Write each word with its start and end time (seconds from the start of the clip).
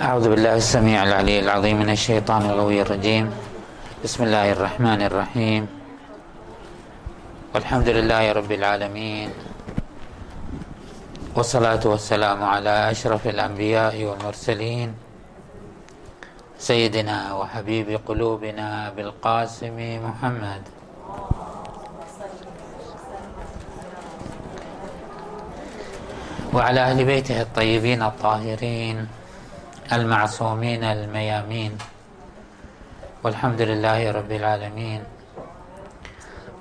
أعوذ 0.00 0.32
بالله 0.32 0.56
السميع 0.56 1.04
العلي 1.04 1.44
العظيم 1.44 1.76
من 1.84 1.90
الشيطان 1.92 2.48
الغوي 2.48 2.80
الرجيم. 2.82 3.28
بسم 4.04 4.24
الله 4.24 4.52
الرحمن 4.56 5.00
الرحيم. 5.12 5.62
والحمد 7.54 7.88
لله 7.88 8.32
رب 8.32 8.52
العالمين. 8.52 9.28
والصلاة 11.36 11.84
والسلام 11.84 12.40
على 12.44 12.90
أشرف 12.90 13.28
الأنبياء 13.28 13.92
والمرسلين. 14.00 14.96
سيدنا 16.58 17.36
وحبيب 17.36 18.00
قلوبنا 18.08 18.96
بالقاسم 18.96 19.76
محمد. 20.00 20.62
وعلى 26.56 26.80
أهل 26.80 27.04
بيته 27.04 27.42
الطيبين 27.42 28.02
الطاهرين. 28.02 29.19
المعصومين 29.92 30.84
الميامين. 30.84 31.78
والحمد 33.24 33.60
لله 33.60 34.10
رب 34.10 34.32
العالمين. 34.32 35.02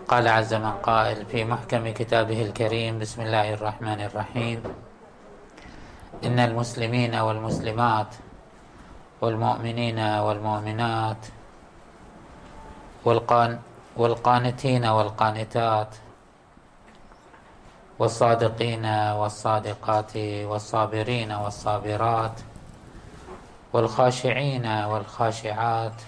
قال 0.08 0.28
عز 0.28 0.54
من 0.54 0.72
قائل 0.72 1.26
في 1.26 1.46
محكم 1.46 1.94
كتابه 1.94 2.42
الكريم 2.42 3.00
بسم 3.00 3.22
الله 3.22 3.54
الرحمن 3.54 4.02
الرحيم. 4.02 4.64
إن 6.26 6.40
المسلمين 6.40 7.16
والمسلمات 7.16 8.08
والمؤمنين 9.22 10.00
والمؤمنات 10.00 11.22
والقان 13.06 13.60
والقانتين 13.98 14.86
والقانتات 14.86 15.96
والصادقين 18.00 18.86
والصادقات 18.86 20.18
والصابرين 20.50 21.32
والصابرات 21.32 22.38
والخاشعين 23.74 24.66
والخاشعات 24.66 26.02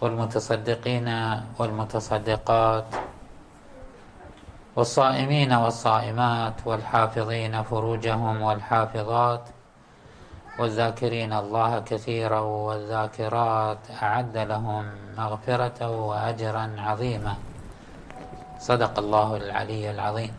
والمتصدقين 0.00 1.08
والمتصدقات 1.58 2.84
والصائمين 4.76 5.52
والصائمات 5.52 6.54
والحافظين 6.66 7.62
فروجهم 7.62 8.42
والحافظات 8.42 9.42
والذاكرين 10.58 11.32
الله 11.32 11.80
كثيرا 11.80 12.40
والذاكرات 12.40 13.78
أعد 14.02 14.36
لهم 14.36 14.84
مغفرة 15.18 15.90
وأجرا 15.90 16.76
عظيما. 16.78 17.34
صدق 18.58 18.98
الله 18.98 19.36
العلي 19.36 19.90
العظيم. 19.90 20.34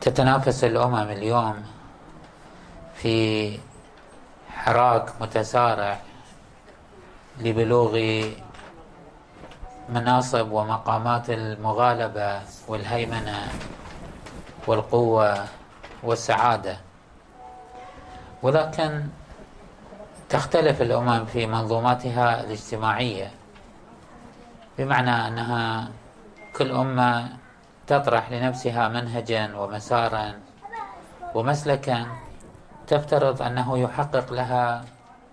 تتنافس 0.00 0.64
الأمم 0.64 0.94
اليوم 0.94 1.71
في 3.02 3.58
حراك 4.50 5.20
متسارع 5.20 5.98
لبلوغ 7.38 7.98
مناصب 9.88 10.52
ومقامات 10.52 11.30
المغالبة 11.30 12.40
والهيمنة 12.68 13.38
والقوة 14.66 15.44
والسعادة. 16.02 16.76
ولكن 18.42 19.06
تختلف 20.28 20.82
الأمم 20.82 21.24
في 21.24 21.46
منظوماتها 21.46 22.40
الاجتماعية 22.40 23.30
بمعنى 24.78 25.28
أنها 25.28 25.90
كل 26.56 26.70
أمة 26.70 27.28
تطرح 27.86 28.30
لنفسها 28.30 28.88
منهجا 28.88 29.56
ومسارا 29.56 30.40
ومسلكا 31.34 32.06
تفترض 32.92 33.42
أنه 33.42 33.78
يحقق 33.78 34.32
لها 34.32 34.84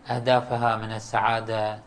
أهدافها 0.09 0.75
من 0.75 0.91
السعادة 0.91 1.79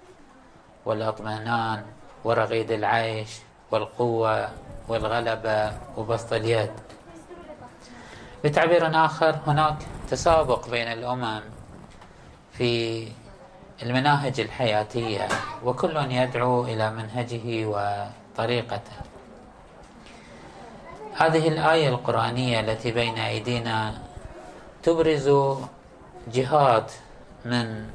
والإطمئنان 0.84 1.82
ورغيد 2.24 2.70
العيش 2.70 3.28
والقوة 3.70 4.48
والغلبة 4.88 5.72
وبسط 5.96 6.32
اليد. 6.32 6.70
بتعبير 8.44 9.04
آخر 9.04 9.38
هناك 9.46 9.76
تسابق 10.10 10.68
بين 10.68 10.88
الأمم 10.88 11.40
في 12.52 13.08
المناهج 13.82 14.40
الحياتية 14.40 15.28
وكل 15.64 15.96
يدعو 15.96 16.64
إلى 16.64 16.90
منهجه 16.90 17.66
وطريقته. 17.66 18.96
هذه 21.16 21.48
الآية 21.48 21.88
القرآنية 21.88 22.60
التي 22.60 22.90
بين 22.92 23.18
أيدينا 23.18 24.11
تبرز 24.82 25.30
جهات 26.32 26.92
من 27.44 27.90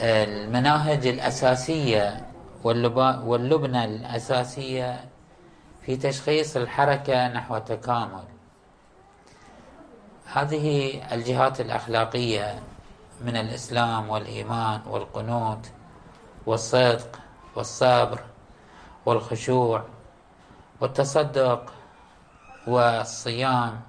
المناهج 0.00 1.06
الأساسية 1.06 2.26
واللبنة 2.64 3.84
الأساسية 3.84 5.04
في 5.86 5.96
تشخيص 5.96 6.56
الحركة 6.56 7.28
نحو 7.28 7.56
التكامل 7.56 8.24
هذه 10.26 11.00
الجهات 11.14 11.60
الأخلاقية 11.60 12.62
من 13.24 13.36
الإسلام 13.36 14.08
والإيمان 14.10 14.80
والقنوت 14.86 15.66
والصدق 16.46 17.18
والصبر 17.56 18.20
والخشوع 19.06 19.84
والتصدق 20.80 21.72
والصيام 22.66 23.80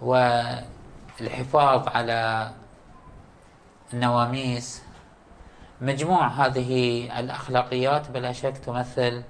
والحفاظ 0.00 1.88
على 1.88 2.50
النواميس. 3.92 4.82
مجموع 5.80 6.26
هذه 6.26 7.10
الأخلاقيات 7.20 8.10
بلا 8.10 8.32
شك 8.32 8.58
تمثل 8.58 9.22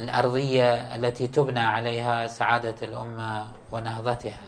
الأرضية 0.00 0.94
التي 0.96 1.26
تبنى 1.26 1.60
عليها 1.60 2.26
سعادة 2.26 2.74
الأمة 2.82 3.46
ونهضتها. 3.72 4.40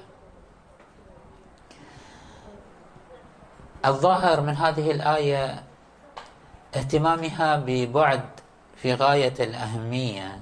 الظاهر 3.87 4.41
من 4.41 4.56
هذه 4.56 4.91
الآية 4.91 5.62
اهتمامها 6.77 7.56
ببعد 7.56 8.23
في 8.77 8.95
غاية 8.95 9.35
الأهمية 9.41 10.41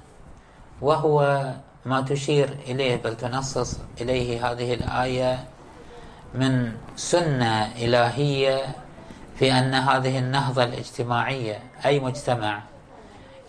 وهو 0.80 1.50
ما 1.86 2.00
تشير 2.00 2.48
إليه 2.66 2.96
بل 2.96 3.16
تنصص 3.16 3.78
إليه 4.00 4.50
هذه 4.52 4.74
الآية 4.74 5.44
من 6.34 6.72
سنة 6.96 7.72
إلهية 7.72 8.76
في 9.36 9.52
أن 9.52 9.74
هذه 9.74 10.18
النهضة 10.18 10.64
الاجتماعية 10.64 11.62
أي 11.84 12.00
مجتمع 12.00 12.62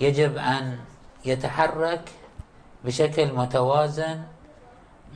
يجب 0.01 0.37
أن 0.37 0.77
يتحرك 1.25 2.11
بشكل 2.85 3.33
متوازن 3.33 4.21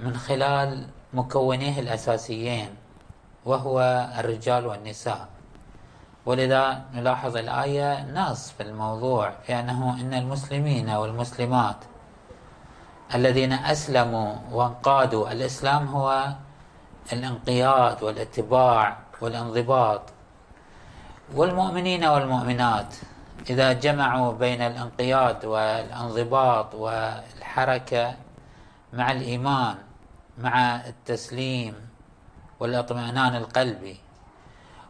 من 0.03 0.17
خلال 0.17 0.87
مكونيه 1.13 1.79
الأساسيين 1.79 2.69
وهو 3.45 4.09
الرجال 4.19 4.67
والنساء. 4.67 5.27
ولذا 6.25 6.81
نلاحظ 6.93 7.37
الآية 7.37 8.11
نص 8.13 8.51
في 8.51 8.63
الموضوع 8.63 9.33
في 9.43 9.59
أنه 9.59 10.01
إن 10.01 10.13
المسلمين 10.13 10.89
والمسلمات 10.89 11.75
الذين 13.15 13.53
أسلموا 13.53 14.35
وانقادوا 14.51 15.31
الإسلام 15.31 15.87
هو 15.87 16.27
الانقياد 17.13 18.03
والاتباع 18.03 18.97
والانضباط. 19.21 20.01
والمؤمنين 21.35 22.03
والمؤمنات 22.05 22.95
إذا 23.49 23.73
جمعوا 23.73 24.31
بين 24.33 24.61
الانقياد 24.61 25.45
والانضباط 25.45 26.75
والحركة 26.75 28.15
مع 28.93 29.11
الإيمان 29.11 29.75
مع 30.37 30.75
التسليم 30.75 31.75
والإطمئنان 32.59 33.35
القلبي. 33.35 33.97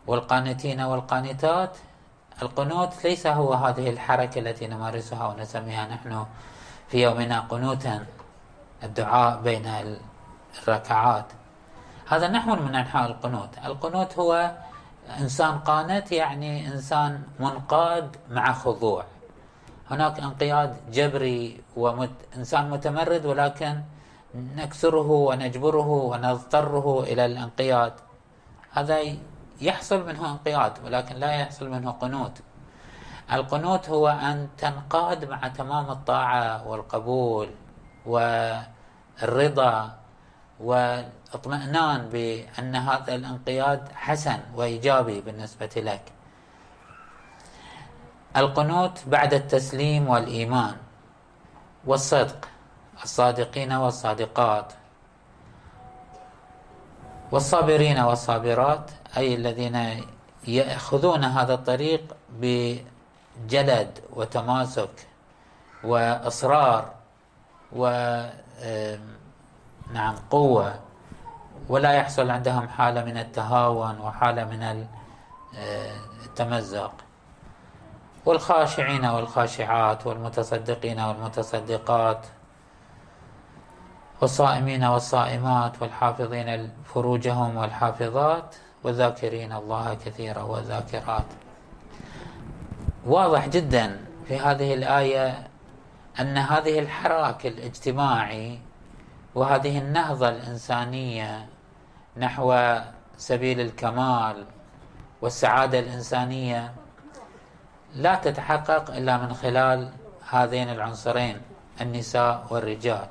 والقانتين 0.08 0.82
والقانتات 0.82 1.78
القنوت 2.42 3.06
ليس 3.06 3.28
هو 3.28 3.54
هذه 3.54 3.90
الحركة 3.90 4.40
التي 4.40 4.68
نمارسها 4.68 5.28
ونسميها 5.28 5.88
نحن 5.88 6.26
في 6.92 7.04
يومنا 7.04 7.40
قنوتا 7.40 8.06
الدعاء 8.84 9.42
بين 9.42 9.66
الركعات. 10.58 11.26
هذا 12.08 12.28
نحو 12.28 12.56
من 12.56 12.76
أنحاء 12.76 13.06
القنوت. 13.12 13.50
القنوت 13.66 14.20
هو 14.20 14.52
إنسان 15.20 15.60
قانت 15.60 16.12
يعني 16.12 16.68
إنسان 16.68 17.24
منقاد 17.40 18.16
مع 18.30 18.54
خضوع. 18.54 19.04
هناك 19.92 20.20
انقياد 20.20 20.76
جبري 20.92 21.62
وإنسان 21.76 22.70
متمرد 22.70 23.26
ولكن 23.26 23.82
نكسره 24.36 25.12
ونجبره 25.12 25.88
ونضطره 25.88 27.04
إلى 27.04 27.26
الانقياد. 27.26 27.94
هذا 28.72 29.00
يحصل 29.62 30.08
منه 30.08 30.32
انقياد 30.32 30.74
ولكن 30.86 31.16
لا 31.16 31.32
يحصل 31.32 31.70
منه 31.70 31.92
قنوت. 31.92 32.42
القنوت 33.34 33.90
هو 33.90 34.08
أن 34.08 34.48
تنقاد 34.58 35.26
مع 35.26 35.48
تمام 35.48 35.92
الطاعة 35.92 36.68
والقبول 36.68 37.50
والرضا 38.06 39.98
واطمئنان 40.60 42.10
بأن 42.10 42.76
هذا 42.76 43.16
الانقياد 43.16 43.92
حسن 43.94 44.40
وإيجابي 44.56 45.22
بالنسبة 45.22 45.70
لك. 45.76 46.02
القنوت 48.38 49.04
بعد 49.08 49.34
التسليم 49.34 50.08
والإيمان 50.10 50.76
والصدق 51.86 52.48
الصادقين 53.04 53.74
والصادقات 53.74 54.74
والصابرين 57.32 58.00
والصابرات 58.00 58.92
أي 59.18 59.36
الذين 59.36 60.04
يأخذون 60.48 61.24
هذا 61.24 61.54
الطريق 61.54 62.16
بجلد 63.38 64.00
وتماسك 64.14 65.08
وإصرار 65.84 66.92
و 67.76 67.84
نعم 69.94 70.16
قوة. 70.32 70.80
ولا 71.70 71.94
يحصل 71.94 72.30
عندهم 72.30 72.68
حالة 72.68 73.04
من 73.06 73.18
التهاون 73.18 74.00
وحالة 74.00 74.44
من 74.44 74.88
التمزق. 76.26 76.94
والخاشعين 78.26 79.06
والخاشعات 79.06 80.08
والمتصدقين 80.08 81.00
والمتصدقات 81.00 82.26
والصائمين 84.22 84.84
والصائمات 84.84 85.82
والحافظين 85.82 86.72
فروجهم 86.86 87.58
والحافظات 87.58 88.56
والذاكرين 88.84 89.54
الله 89.54 89.94
كثيرا 89.94 90.42
والذاكرات 90.42 91.26
واضح 93.06 93.48
جدا 93.48 94.06
في 94.28 94.40
هذه 94.40 94.74
الآية 94.74 95.48
أن 96.20 96.38
هذه 96.38 96.80
الحراك 96.80 97.46
الاجتماعي 97.46 98.60
وهذه 99.36 99.78
النهضة 99.78 100.30
الإنسانية 100.30 101.46
نحو 102.18 102.78
سبيل 103.18 103.60
الكمال 103.60 104.46
والسعادة 105.22 105.80
الإنسانية 105.80 106.74
لا 107.96 108.16
تتحقق 108.16 108.92
إلا 108.96 109.18
من 109.18 109.34
خلال 109.34 109.90
هذين 110.30 110.70
العنصرين 110.70 111.38
النساء 111.82 112.48
والرجال. 112.50 113.08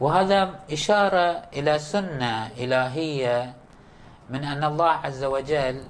وهذا 0.00 0.60
إشارة 0.72 1.42
إلى 1.52 1.78
سنة 1.78 2.46
إلهية 2.46 3.54
من 4.30 4.44
أن 4.44 4.64
الله 4.64 4.90
عز 4.90 5.24
وجل 5.24 5.82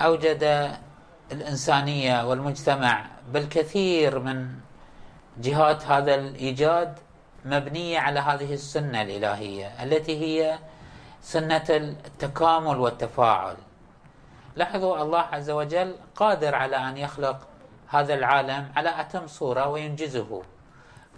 أوجد 0.00 0.70
الإنسانية 1.32 2.28
والمجتمع 2.28 3.06
بالكثير 3.32 4.18
من 4.18 4.48
جهات 5.38 5.84
هذا 5.84 6.14
الإيجاد 6.14 6.98
مبنية 7.44 7.98
على 7.98 8.20
هذه 8.20 8.54
السنة 8.54 9.02
الإلهية 9.02 9.66
التي 9.82 10.18
هي 10.20 10.58
سنة 11.22 11.64
التكامل 11.70 12.78
والتفاعل. 12.78 13.56
لاحظوا 14.56 15.02
الله 15.02 15.20
عز 15.20 15.50
وجل 15.50 15.94
قادر 16.16 16.54
على 16.54 16.76
أن 16.76 16.96
يخلق 16.96 17.38
هذا 17.88 18.14
العالم 18.14 18.72
على 18.76 19.00
أتم 19.00 19.26
صورة 19.26 19.68
وينجزه 19.68 20.42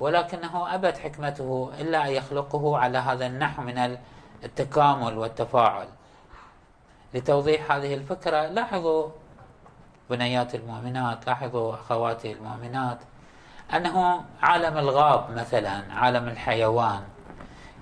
ولكنه 0.00 0.74
أبت 0.74 0.98
حكمته 0.98 1.72
إلا 1.80 2.06
أن 2.06 2.12
يخلقه 2.12 2.78
على 2.78 2.98
هذا 2.98 3.26
النحو 3.26 3.62
من 3.62 3.98
التكامل 4.44 5.18
والتفاعل. 5.18 5.86
لتوضيح 7.14 7.72
هذه 7.72 7.94
الفكرة 7.94 8.46
لاحظوا 8.46 9.08
بنيات 10.10 10.54
المؤمنات 10.54 11.26
لاحظوا 11.26 11.74
أخواتي 11.74 12.32
المؤمنات 12.32 12.98
أنه 13.74 14.24
عالم 14.42 14.78
الغاب 14.78 15.30
مثلا 15.30 15.94
عالم 15.94 16.28
الحيوان. 16.28 17.02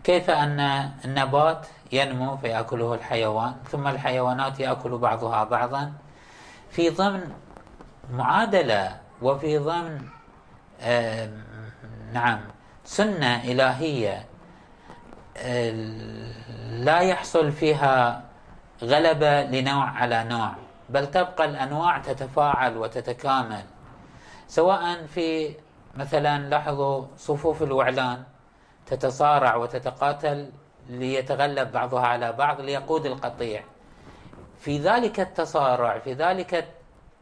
كيف 0.05 0.31
أن 0.31 0.61
النبات 1.05 1.67
ينمو 1.93 2.37
فيأكله 2.37 2.95
الحيوان 2.95 3.55
ثم 3.71 3.89
الحيوانات 3.89 4.61
يأكل 4.61 4.99
بعضها 4.99 5.45
بعضا؟ 5.45 5.93
في 6.71 6.91
ضمن 6.91 7.33
معادلة 8.13 8.97
وفي 9.23 9.59
ضمن 9.59 10.03
نعم 12.13 12.41
سنة 12.85 13.45
إلهية 13.45 14.27
لا 16.71 17.01
يحصل 17.01 17.53
فيها 17.53 18.23
غلبة 18.83 19.43
لنوع 19.43 19.91
على 19.91 20.25
نوع. 20.25 20.55
بل 20.91 21.07
تبقى 21.11 21.45
الأنواع 21.45 21.99
تتفاعل 21.99 22.77
وتتكامل. 22.77 23.65
سواء 24.49 25.07
في 25.07 25.55
مثلا 25.97 26.49
لاحظوا 26.49 27.05
صفوف 27.17 27.63
الوعلان 27.63 28.23
تتصارع 28.87 29.57
وتتقاتل 29.57 30.51
ليتغلب 30.89 31.73
بعضها 31.73 32.07
على 32.07 32.33
بعض 32.33 32.61
ليقود 32.61 33.07
القطيع. 33.07 33.65
في 34.61 34.79
ذلك 34.79 35.21
التصارع 35.21 35.99
في 35.99 36.13
ذلك 36.13 36.69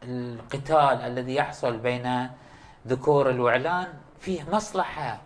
القتال 0.03 1.00
الذي 1.00 1.35
يحصل 1.35 1.76
بين 1.76 2.29
ذكور 2.87 3.31
الوعلان 3.31 3.87
فيه 4.21 4.44
مصلحة 4.53 5.19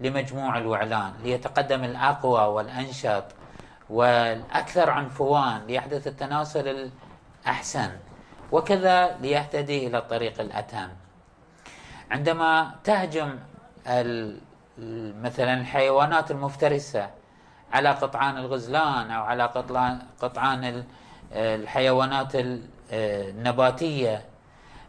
لمجموع 0.00 0.58
الوعلان 0.58 1.12
ليتقدم 1.22 1.84
الأقوى 1.84 2.40
والأنشط 2.40 3.24
والأكثر 3.90 4.90
عنفوان 4.90 5.66
ليحدث 5.66 6.06
التناسل 6.06 6.90
الأحسن 7.42 7.90
وكذا 8.52 9.16
ليهتدي 9.20 9.86
إلى 9.86 9.98
الطريق 9.98 10.40
الأتم. 10.40 10.88
عندما 12.10 12.74
تهجم 12.84 13.38
مثلا 15.22 15.54
الحيوانات 15.60 16.30
المفترسة 16.30 17.10
على 17.72 17.88
قطعان 17.88 18.36
الغزلان 18.36 19.10
أو 19.10 19.22
على 19.22 19.44
قطعان 20.20 20.84
الحيوانات 21.32 22.32
النباتية 22.92 24.24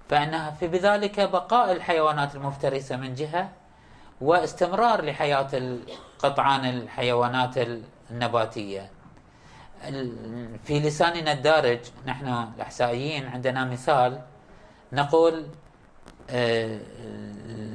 فإنها 0.09 0.51
في 0.51 0.67
بذلك 0.67 1.19
بقاء 1.19 1.71
الحيوانات 1.71 2.35
المفترسة 2.35 2.97
من 2.97 3.13
جهة 3.13 3.49
واستمرار 4.21 5.05
لحياة 5.05 5.77
قطعان 6.19 6.65
الحيوانات 6.65 7.55
النباتية. 8.11 8.89
في 10.63 10.79
لساننا 10.79 11.31
الدارج 11.31 11.79
نحن 12.05 12.27
الأحسائيين 12.55 13.27
عندنا 13.27 13.65
مثال 13.65 14.21
نقول 14.93 15.45
آه، 16.29 16.79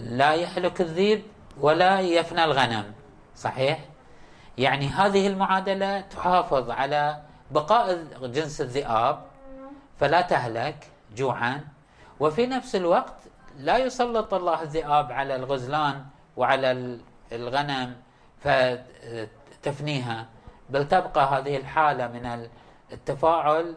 لا 0.08 0.34
يهلك 0.34 0.80
الذيب 0.80 1.22
ولا 1.60 2.00
يفنى 2.00 2.44
الغنم. 2.44 2.92
صحيح؟ 3.36 3.84
يعني 4.58 4.86
هذه 4.86 5.26
المعادلة 5.26 6.00
تحافظ 6.00 6.70
على 6.70 7.22
بقاء 7.50 8.04
جنس 8.22 8.60
الذئاب 8.60 9.22
فلا 10.00 10.20
تهلك 10.20 10.88
جوعا. 11.16 11.60
وفي 12.20 12.46
نفس 12.46 12.76
الوقت 12.76 13.16
لا 13.58 13.78
يسلط 13.78 14.34
الله 14.34 14.62
الذئاب 14.62 15.12
على 15.12 15.36
الغزلان 15.36 16.04
وعلى 16.36 16.98
الغنم 17.32 17.96
فتفنيها. 18.40 20.26
بل 20.70 20.88
تبقى 20.88 21.38
هذه 21.38 21.56
الحالة 21.56 22.06
من 22.06 22.48
التفاعل 22.92 23.74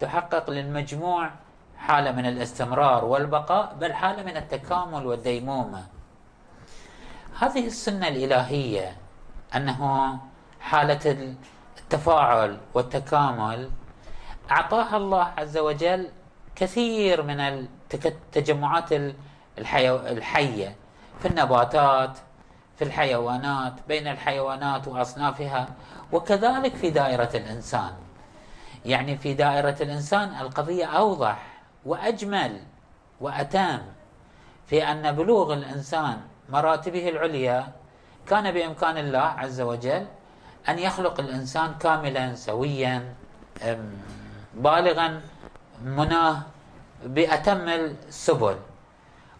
تحقق 0.00 0.50
للمجموع 0.50 1.30
حالة 1.78 2.12
من 2.12 2.26
الاستمرار 2.26 3.04
والبقاء 3.04 3.74
بل 3.80 3.92
حالة 3.92 4.22
من 4.22 4.36
التكامل 4.36 5.06
والديمومة. 5.06 5.86
هذه 7.38 7.66
السنة 7.66 8.08
الإلهية 8.08 8.96
أنه 9.56 10.18
حالة 10.60 11.34
التفاعل 11.78 12.58
والتكامل 12.74 13.70
أعطاها 14.50 14.96
الله 14.96 15.32
عز 15.38 15.58
وجل 15.58 16.08
كثير 16.56 17.22
من 17.22 17.40
التجمعات 17.94 18.88
الحية 19.58 20.76
في 21.20 21.28
النباتات 21.28 22.18
في 22.78 22.84
الحيوانات 22.84 23.72
بين 23.88 24.08
الحيوانات 24.08 24.88
وأصنافها 24.88 25.68
وكذلك 26.12 26.74
في 26.74 26.90
دائرة 26.90 27.30
الإنسان. 27.34 27.92
يعني 28.84 29.16
في 29.16 29.34
دائرة 29.34 29.76
الإنسان 29.80 30.34
القضية 30.40 30.84
أوضح 30.86 31.46
وأجمل 31.86 32.60
وأتم 33.20 33.78
في 34.66 34.84
أن 34.84 35.12
بلوغ 35.12 35.52
الإنسان 35.52 36.20
مراتبه 36.48 37.08
العليا 37.08 37.72
كان 38.26 38.52
بإمكان 38.52 38.96
الله 38.98 39.18
عز 39.18 39.60
وجل 39.60 40.06
أن 40.68 40.78
يخلق 40.78 41.20
الإنسان 41.20 41.74
كاملا 41.80 42.34
سويا 42.34 43.14
بالغا 44.54 45.20
مناه 45.84 46.42
بأتم 47.04 47.68
السبل. 47.68 48.56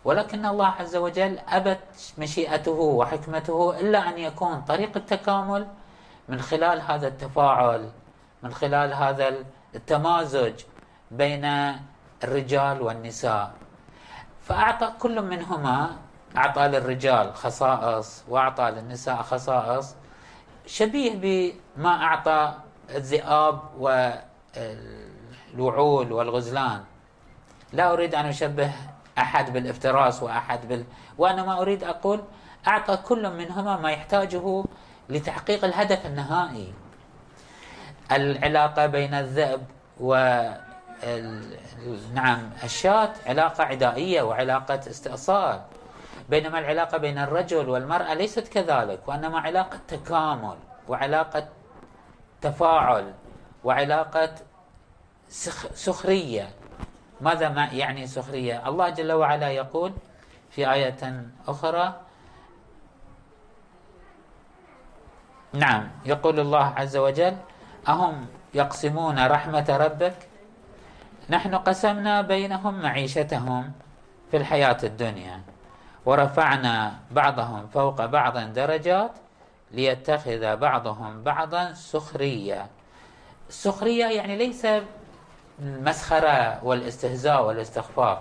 ولكن 0.05 0.47
الله 0.47 0.67
عز 0.67 0.97
وجل 0.97 1.39
أبت 1.49 2.15
مشيئته 2.19 2.73
وحكمته 2.73 3.81
إلا 3.81 4.09
أن 4.09 4.19
يكون 4.19 4.61
طريق 4.61 4.97
التكامل 4.97 5.67
من 6.29 6.41
خلال 6.41 6.81
هذا 6.81 7.09
التفاعل 7.09 7.91
من 8.43 8.55
خلال 8.55 8.95
هذا 8.95 9.35
التمازج 9.75 10.55
بين 11.11 11.75
الرجال 12.25 12.83
والنساء. 12.83 13.53
فأعطى 14.43 14.93
كل 14.99 15.23
منهما 15.23 15.97
أعطى 16.37 16.69
للرجال 16.69 17.35
خصائص 17.35 18.25
وأعطى 18.29 18.71
للنساء 18.71 19.23
خصائص 19.23 19.95
شبيه 20.67 21.13
بما 21.77 22.03
أعطى 22.03 22.55
الذئاب 22.91 23.61
والوعول 25.55 26.13
والغزلان. 26.13 26.85
لا 27.73 27.93
أريد 27.93 28.15
أن 28.15 28.27
أشبه 28.27 28.73
أحد 29.19 29.52
بالافتراس 29.52 30.23
وأحد 30.23 30.69
بال... 30.69 30.85
وأنا 31.19 31.61
أريد 31.61 31.85
أقول 31.85 32.21
أعطى 32.69 32.97
كل 32.97 33.31
منهما 33.31 33.76
ما 33.76 33.90
يحتاجه 33.90 34.64
لتحقيق 35.09 35.64
الهدف 35.64 36.07
النهائي. 36.07 36.75
العلاقة 38.12 38.87
بين 38.87 39.14
الذئب 39.14 39.62
و 40.00 40.14
نعم 42.14 42.50
الشاة 42.64 43.12
علاقة 43.26 43.64
عدائية 43.64 44.23
وعلاقة 44.23 44.81
استئصال. 44.90 45.61
بينما 46.28 46.59
العلاقة 46.59 46.99
بين 46.99 47.19
الرجل 47.19 47.69
والمرأة 47.69 48.14
ليست 48.14 48.49
كذلك 48.49 49.09
وإنما 49.09 49.40
علاقة 49.40 49.78
تكامل 49.88 50.57
وعلاقة 50.88 51.49
تفاعل 52.40 53.12
وعلاقة 53.64 54.35
سخرية. 55.75 56.49
ماذا 57.23 57.49
ما 57.49 57.64
يعني 57.64 58.07
سخرية؟ 58.07 58.69
الله 58.69 58.88
جل 58.88 59.12
وعلا 59.12 59.50
يقول 59.50 59.93
في 60.50 60.73
آية 60.73 61.26
أخرى 61.49 62.00
نعم 65.52 65.88
يقول 66.05 66.41
الله 66.41 66.64
عز 66.76 66.97
وجل 66.97 67.37
أهم 67.88 68.26
يقسمون 68.55 69.26
رحمة 69.26 69.76
ربك؟ 69.76 70.17
نحن 71.31 71.55
قسمنا 71.55 72.23
بينهم 72.23 72.83
معيشتهم 72.83 73.73
في 74.31 74.37
الحياة 74.37 74.79
الدنيا 74.83 75.41
ورفعنا 76.07 76.95
بعضهم 77.11 77.67
فوق 77.67 78.05
بعض 78.05 78.38
درجات 78.38 79.12
ليتخذ 79.71 80.57
بعضهم 80.57 81.23
بعضا 81.23 81.73
سخرية. 81.73 82.67
السخرية 83.49 84.07
يعني 84.07 84.37
ليس 84.37 84.67
المسخرة 85.59 86.65
والاستهزاء 86.65 87.45
والاستخفاف 87.45 88.19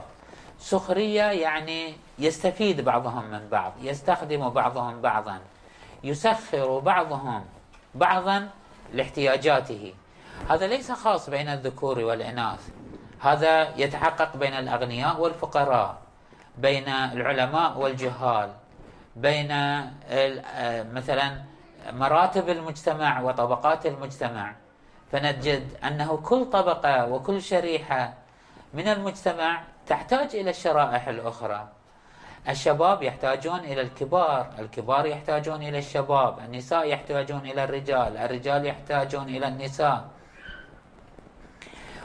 سخرية 0.59 1.23
يعني 1.23 1.95
يستفيد 2.19 2.81
بعضهم 2.81 3.25
من 3.31 3.47
بعض 3.51 3.73
يستخدم 3.81 4.49
بعضهم 4.49 5.01
بعضا 5.01 5.39
يسخر 6.03 6.79
بعضهم 6.79 7.45
بعضا 7.95 8.49
لاحتياجاته. 8.93 9.93
هذا 10.49 10.67
ليس 10.67 10.91
خاص 10.91 11.29
بين 11.29 11.47
الذكور 11.47 11.99
والإناث 11.99 12.69
هذا 13.19 13.77
يتحقق 13.77 14.37
بين 14.37 14.53
الأغنياء 14.53 15.19
والفقراء 15.19 15.97
بين 16.57 16.87
العلماء 16.89 17.77
والجهال 17.77 18.49
بين 19.15 19.47
مثلا 20.93 21.41
مراتب 21.91 22.49
المجتمع 22.49 23.21
وطبقات 23.21 23.85
المجتمع. 23.85 24.53
فنجد 25.11 25.67
أنه 25.83 26.17
كل 26.17 26.45
طبقة 26.45 27.05
وكل 27.05 27.41
شريحة 27.41 28.13
من 28.73 28.87
المجتمع 28.87 29.61
تحتاج 29.87 30.35
إلى 30.35 30.49
الشرائح 30.49 31.07
الأخرى. 31.07 31.67
الشباب 32.49 33.03
يحتاجون 33.03 33.59
إلى 33.59 33.81
الكبار 33.81 34.53
الكبار 34.59 35.05
يحتاجون 35.05 35.63
إلى 35.63 35.77
الشباب 35.77 36.39
النساء 36.39 36.87
يحتاجون 36.87 37.39
إلى 37.39 37.63
الرجال 37.63 38.17
الرجال 38.17 38.65
يحتاجون 38.65 39.29
إلى 39.29 39.47
النساء. 39.47 40.07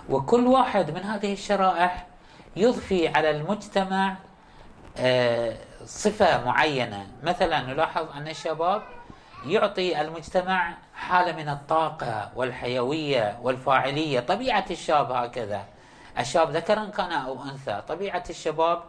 وكل 0.08 0.46
واحد 0.46 0.90
من 0.90 1.02
هذه 1.02 1.32
الشرائح 1.32 2.06
يضفي 2.56 3.08
على 3.08 3.30
المجتمع 3.30 4.16
آه، 4.98 5.56
صفة 5.84 6.44
معينة. 6.44 7.06
مثلا 7.22 7.62
نلاحظ 7.62 8.06
أن 8.16 8.28
الشباب 8.28 8.82
يعطي 9.46 10.00
المجتمع 10.00 10.74
حالة 10.96 11.32
من 11.32 11.48
الطاقة 11.48 12.30
والحيوية 12.36 13.38
والفاعلية 13.42 14.20
طبيعة 14.20 14.64
الشاب 14.70 15.12
هكذا. 15.12 15.64
الشاب 16.18 16.56
ذكرا 16.56 16.84
كان 16.84 17.12
أو 17.12 17.42
أنثى. 17.42 17.82
طبيعة 17.88 18.24
الشباب 18.30 18.82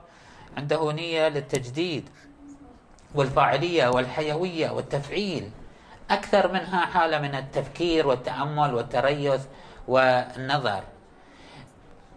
عنده 0.57 0.91
نية 0.91 1.27
للتجديد 1.27 2.09
والفاعلية 3.15 3.87
والحيوية 3.87 4.69
والتفعيل. 4.69 5.51
أكثر 6.11 6.51
منها 6.51 6.85
حالة 6.85 7.19
من 7.19 7.35
التفكير 7.35 8.07
والتأمل 8.07 8.73
والتريث 8.73 9.41
والنظر. 9.87 10.83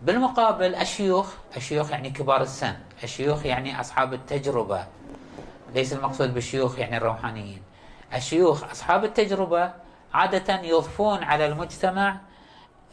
بالمقابل 0.03 0.75
الشيوخ 0.75 1.35
الشيوخ 1.57 1.91
يعني 1.91 2.11
كبار 2.11 2.43
السن. 2.43 2.75
الشيوخ 3.03 3.47
يعني 3.47 3.81
أصحاب 3.81 4.13
التجربة. 4.15 4.87
ليس 5.75 5.93
المقصود 5.93 6.35
بالشيوخ 6.35 6.79
يعني 6.79 6.97
الروحانيين. 6.97 7.63
الشيوخ 8.15 8.65
أصحاب 8.65 9.05
التجربة 9.05 9.73
عادة 10.15 10.61
يضفون 10.63 11.23
على 11.23 11.47
المجتمع 11.47 12.17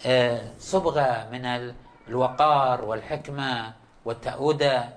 آه، 0.05 0.41
صبغة 0.59 1.27
من 1.31 1.45
الوقار 2.07 2.85
والحكمة 2.85 3.73
والتأودة 4.05 4.89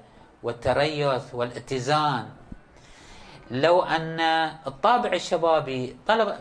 والتريث 0.43 1.35
والاتزان. 1.35 2.29
لو 3.51 3.83
أن 3.83 4.21
الطابع 4.67 5.13
الشبابي 5.13 5.97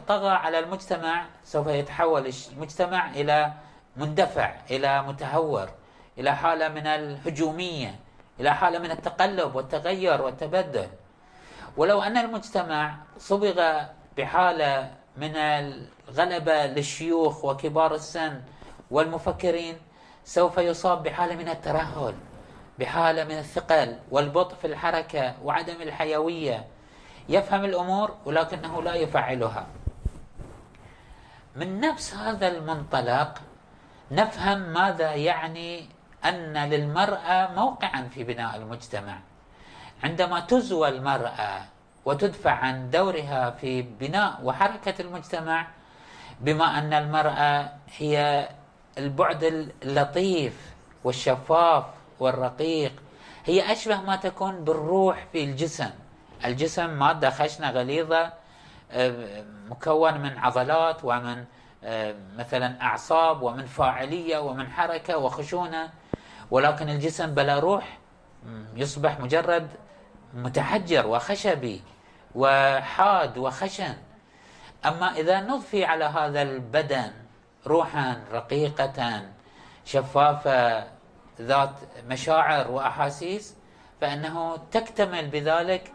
طغى 0.08 0.30
على 0.30 0.60
المجتمع 0.60 1.26
سوف 1.44 1.68
يتحول 1.68 2.32
المجتمع 2.54 3.10
إلى 3.10 3.54
مندفع 3.98 4.56
إلى 4.72 5.04
متهور 5.04 5.70
إلى 6.18 6.36
حالة 6.36 6.68
من 6.68 6.88
الهجومية 6.88 8.00
إلى 8.40 8.56
حالة 8.56 8.80
من 8.80 8.92
التقلب 8.92 9.56
والتغير 9.56 10.22
والتبدل. 10.22 10.88
ولو 11.78 12.02
أن 12.02 12.18
المجتمع 12.18 12.98
صبغ 13.18 13.84
بحالة 14.18 14.92
من 15.18 15.36
الغلبة 15.36 16.66
للشيوخ 16.66 17.46
وكبار 17.46 17.96
السن 17.96 18.42
والمفكرين 18.92 19.78
سوف 20.26 20.58
يصاب 20.58 21.04
بحالة 21.04 21.36
من 21.36 21.50
الترهل 21.50 22.14
بحالة 22.80 23.24
من 23.24 23.38
الثقل 23.38 24.00
والبطء 24.12 24.56
في 24.56 24.68
الحركة 24.68 25.36
وعدم 25.44 25.82
الحيوية. 25.82 26.66
يفهم 27.30 27.66
الأمور 27.66 28.16
ولكنه 28.26 28.82
لا 28.82 28.94
يفعلها. 28.96 29.68
من 31.56 31.80
نفس 31.80 32.14
هذا 32.14 32.48
المنطلق 32.48 33.42
نفهم 34.12 34.60
ماذا 34.60 35.14
يعني 35.14 35.90
أن 36.26 36.70
للمرأة 36.70 37.54
موقعا 37.56 38.10
في 38.14 38.24
بناء 38.24 38.56
المجتمع. 38.56 39.20
عندما 40.04 40.40
تزوى 40.40 40.90
المرأة 40.90 41.62
وتدفع 42.06 42.52
عن 42.52 42.90
دورها 42.90 43.50
في 43.50 43.82
بناء 43.82 44.40
وحركة 44.44 45.02
المجتمع 45.02 45.68
بما 46.40 46.80
أن 46.80 46.94
المرأة 46.94 47.70
هي 47.98 48.50
البعد 48.98 49.44
اللطيف 49.84 50.74
والشفاف 51.04 51.84
والرقيق 52.20 52.94
هي 53.46 53.72
أشبه 53.72 54.02
ما 54.02 54.16
تكون 54.16 54.64
بالروح 54.64 55.26
في 55.32 55.44
الجسم. 55.44 55.90
الجسم 56.46 56.90
مادة 56.90 57.30
خشنة 57.30 57.70
غليظة 57.72 58.34
آه، 58.92 59.44
مكون 59.70 60.18
من 60.22 60.38
عضلات 60.38 60.98
ومن 61.04 61.46
آه، 61.84 62.16
مثلا 62.38 62.82
أعصاب 62.82 63.42
ومن 63.42 63.66
فاعلية 63.66 64.38
ومن 64.38 64.68
حركة 64.68 65.18
وخشونة 65.18 65.90
ولكن 66.52 66.90
الجسم 66.90 67.34
بلا 67.34 67.60
روح 67.60 67.98
يصبح 68.76 69.20
مجرد 69.20 69.68
متحجر 70.34 71.08
وخشبي 71.08 71.82
وحاد 72.36 73.38
وخشن. 73.38 73.96
أما 74.86 75.12
إذا 75.12 75.42
نضفي 75.42 75.86
على 75.86 76.06
هذا 76.06 76.42
البدن 76.42 77.12
روحا 77.68 78.22
رقيقة 78.32 79.22
شفافة 79.86 80.88
ذات 81.42 81.70
مشاعر 82.08 82.72
وأحاسيس 82.72 83.56
فإنه 84.02 84.58
تكتمل 84.72 85.28
بذلك 85.28 85.92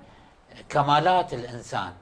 كمالات 0.69 1.35
الإنسان. 1.35 1.93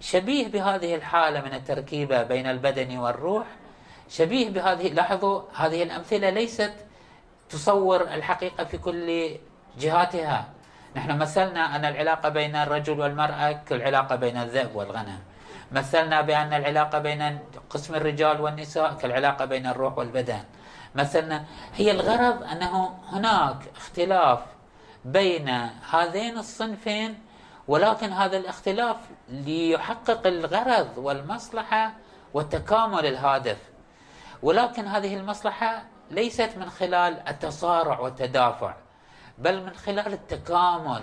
شبيه 0.00 0.48
بهذه 0.48 0.94
الحالة 0.94 1.40
من 1.40 1.54
التركيبة 1.54 2.22
بين 2.22 2.46
البدن 2.46 2.98
والروح 2.98 3.46
شبيه 4.08 4.50
بهذه 4.50 4.92
لاحظوا 4.92 5.42
هذه 5.56 5.82
الأمثلة 5.82 6.30
ليست 6.30 6.72
تصور 7.50 8.00
الحقيقة 8.02 8.64
في 8.64 8.78
كل 8.78 9.36
جهاتها. 9.78 10.53
نحن 10.96 11.18
مثلنا 11.18 11.76
أن 11.76 11.84
العلاقة 11.84 12.28
بين 12.28 12.56
الرجل 12.56 13.00
والمرأة 13.00 13.52
كالعلاقة 13.52 14.16
بين 14.16 14.36
الذئب 14.36 14.76
والغنم. 14.76 15.18
مثلنا 15.72 16.20
بأن 16.20 16.52
العلاقة 16.52 16.98
بين 16.98 17.38
قسم 17.70 17.94
الرجال 17.94 18.40
والنساء 18.40 18.94
كالعلاقة 18.94 19.44
بين 19.44 19.66
الروح 19.66 19.98
والبدن. 19.98 20.40
مثلنا 20.94 21.44
هي 21.74 21.90
الغرض 21.90 22.42
أنه 22.42 22.98
هناك 23.12 23.56
اختلاف 23.76 24.38
بين 25.04 25.48
هذين 25.90 26.38
الصنفين 26.38 27.18
ولكن 27.68 28.12
هذا 28.12 28.36
الاختلاف 28.36 28.96
ليحقق 29.28 30.26
الغرض 30.26 30.88
والمصلحة 30.96 31.92
وتكامل 32.34 33.06
الهدف 33.06 33.58
ولكن 34.42 34.86
هذه 34.86 35.16
المصلحة 35.16 35.82
ليست 36.10 36.50
من 36.56 36.70
خلال 36.70 37.28
التصارع 37.28 38.00
والتدافع. 38.00 38.83
بل 39.38 39.62
من 39.62 39.74
خلال 39.74 40.12
التكامل. 40.12 41.02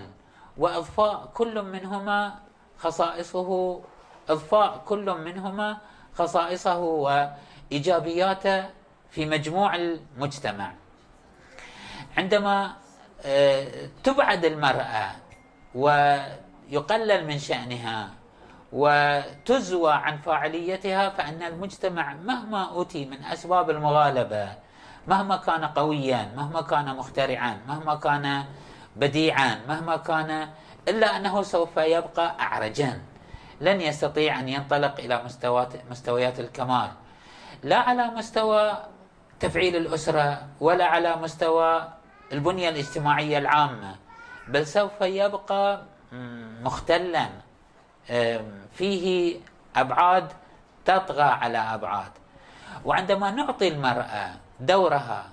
وإضفاء 0.57 1.29
كل 1.33 1.61
منهما 1.61 2.35
خصائصه 2.77 3.81
إضفاء 4.29 4.81
كل 4.85 5.17
منهما 5.17 5.77
خصائصه 6.13 6.77
وإيجابياته 6.79 8.69
في 9.09 9.25
مجموع 9.25 9.75
المجتمع. 9.75 10.73
عندما 12.17 12.73
آه، 13.25 13.89
تبعد 14.03 14.45
المرأة 14.45 15.11
ويقلل 15.75 17.27
من 17.27 17.39
شأنها 17.39 18.09
وتزوى 18.73 19.93
عن 19.93 20.17
فاعليتها 20.17 21.09
فإن 21.09 21.43
المجتمع 21.43 22.13
مهما 22.13 22.69
أوتي 22.69 23.05
من 23.05 23.23
أسباب 23.23 23.69
المغالبة 23.69 24.49
مهما 25.07 25.37
كان 25.37 25.65
قويا 25.65 26.31
مهما 26.35 26.61
كان 26.61 26.95
مخترعا 26.95 27.57
مهما 27.67 27.95
كان 27.95 28.43
بديعا 28.95 29.61
مهما 29.67 29.97
كان 29.97 30.49
إلا 30.87 31.17
أنه 31.17 31.41
سوف 31.41 31.77
يبقى 31.77 32.35
أعرجا. 32.39 33.01
لن 33.61 33.81
يستطيع 33.81 34.39
أن 34.39 34.49
ينطلق 34.49 34.99
إلى 34.99 35.23
مستويات, 35.89 36.39
الكمال. 36.39 36.91
لا 37.63 37.77
على 37.77 38.07
مستوى 38.07 38.77
تفعيل 39.39 39.75
الأسرة 39.75 40.47
ولا 40.59 40.85
على 40.85 41.15
مستوى 41.15 41.87
البنية 42.31 42.69
الاجتماعية 42.69 43.37
العامة 43.37 43.95
بل 44.47 44.67
سوف 44.67 45.01
يبقى 45.01 45.81
مختلا. 46.61 47.29
فيه 48.73 49.37
أبعاد 49.75 50.27
تطغى 50.85 51.23
على 51.23 51.57
أبعاد. 51.57 52.11
وعندما 52.85 53.31
نعطي 53.31 53.67
المرأة 53.67 54.29
دورها. 54.61 55.29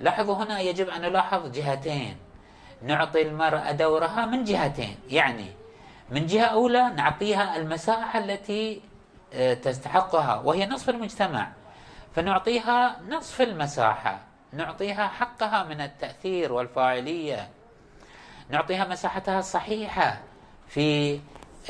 لاحظوا 0.00 0.34
هنا 0.34 0.60
يجب 0.60 0.88
أن 0.88 1.00
نلاحظ 1.00 1.50
جهتين. 1.50 2.16
نعطي 2.82 3.22
المرأة 3.22 3.72
دورها 3.72 4.26
من 4.26 4.44
جهتين 4.44 4.96
يعني 5.08 5.46
من 6.10 6.26
جهة 6.26 6.44
أولى 6.44 6.88
نعطيها 6.96 7.56
المساحة 7.56 8.18
التي 8.18 8.80
آه، 9.34 9.54
تستحقها 9.54 10.40
وهي 10.44 10.66
نصف 10.66 10.90
المجتمع. 10.90 11.48
فنعطيها 12.14 12.96
نصف 13.08 13.40
المساحة 13.40 14.18
نعطيها 14.52 15.08
حقها 15.08 15.64
من 15.64 15.80
التأثير 15.80 16.52
والفاعلية. 16.52 17.48
نعطيها 18.50 18.84
مساحتها 18.84 19.38
الصحيحة 19.38 20.20
في 20.68 21.20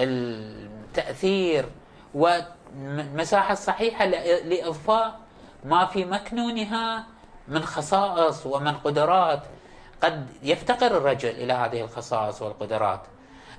التأثير 0.00 1.68
والمساحة 2.14 3.52
الصحيحة 3.52 4.04
لإضفاء 4.04 5.20
ما 5.66 5.86
في 5.86 6.04
مكنونها 6.04 7.04
من 7.48 7.62
خصائص 7.64 8.46
ومن 8.46 8.74
قدرات. 8.74 9.42
قد 10.02 10.26
يفتقر 10.42 10.86
الرجل 10.86 11.28
إلى 11.30 11.52
هذه 11.52 11.80
الخصائص 11.80 12.42
والقدرات. 12.42 13.00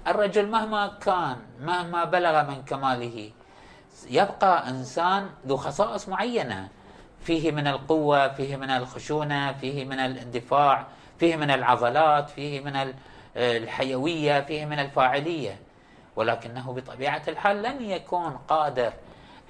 الرجل 0.08 0.50
مهما 0.50 0.88
كان 0.88 1.38
مهما 1.62 2.04
بلغ 2.04 2.44
من 2.50 2.64
كماله 2.64 3.32
يبقى 4.10 4.70
إنسان 4.70 5.30
ذو 5.48 5.58
خصائص 5.58 6.10
معينة. 6.10 6.70
فيه 7.22 7.52
من 7.52 7.68
القوة 7.68 8.28
فيه 8.28 8.56
من 8.56 8.70
الخشونة 8.70 9.54
فيه 9.54 9.86
من 9.86 10.00
الاندفاع 10.00 10.88
فيه 11.20 11.36
من 11.36 11.52
العضلات 11.52 12.30
فيه 12.30 12.62
من 12.62 12.94
الحيوية 13.36 14.42
فيه 14.42 14.66
من 14.66 14.80
الفاعلية. 14.80 15.60
ولكنه 16.16 16.74
بطبيعة 16.74 17.22
الحال 17.28 17.64
لن 17.64 17.82
يكون 17.82 18.38
قادر 18.48 18.94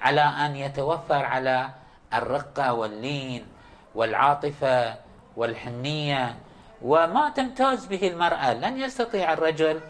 على 0.00 0.20
أن 0.20 0.56
يتوفر 0.56 1.24
على 1.24 1.68
الرقة 2.14 2.72
واللين 2.72 3.46
والعاطفة 3.94 4.94
والحنية 5.36 6.36
وما 6.82 7.28
تمتاز 7.28 7.86
به 7.86 8.08
المرأة. 8.08 8.54
لن 8.54 8.80
يستطيع 8.80 9.32
الرجل 9.32 9.80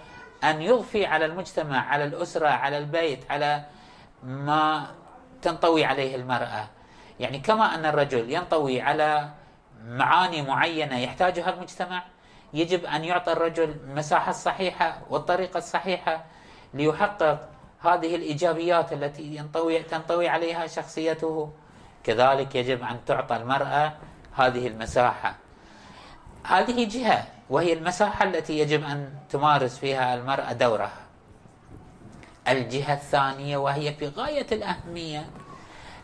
أن 0.44 0.62
يضفي 0.62 1.06
على 1.06 1.24
المجتمع 1.24 1.88
على 1.88 2.04
الأسرة 2.04 2.48
على 2.48 2.78
البيت 2.78 3.30
على 3.30 3.64
ما 4.22 4.86
تنطوي 5.42 5.84
عليه 5.84 6.16
المرأة. 6.16 6.68
يعني 7.20 7.38
كما 7.38 7.74
أن 7.74 7.86
الرجل 7.86 8.32
ينطوي 8.32 8.80
على 8.80 9.28
معاني 9.84 10.42
معينة 10.42 10.98
يحتاجها 10.98 11.50
المجتمع 11.50 12.02
يجب 12.54 12.84
أن 12.84 13.04
يعطى 13.04 13.32
الرجل 13.32 13.76
المساحة 13.84 14.30
الصحيحة 14.30 15.00
والطريقة 15.10 15.58
الصحيحة 15.58 16.24
ليحقق 16.74 17.48
هذه 17.80 18.16
الإيجابيات 18.16 18.92
التي 18.92 19.36
ينطوي 19.36 19.82
تنطوي 19.82 20.28
عليها 20.28 20.66
شخصيته. 20.66 21.52
كذلك 22.08 22.54
يجب 22.54 22.82
أن 22.82 23.04
تعطى 23.06 23.36
المرأة 23.36 23.92
هذه 24.36 24.66
المساحة. 24.66 25.34
هذه 26.44 26.88
جهة 26.88 27.24
وهي 27.50 27.72
المساحة 27.72 28.24
التي 28.24 28.58
يجب 28.58 28.84
أن 28.84 29.12
تمارس 29.30 29.78
فيها 29.78 30.14
المرأة 30.14 30.52
دورها. 30.52 31.00
الجهة 32.48 32.94
الثانية 32.94 33.56
وهي 33.56 33.94
في 33.94 34.08
غاية 34.08 34.46
الأهمية 34.52 35.26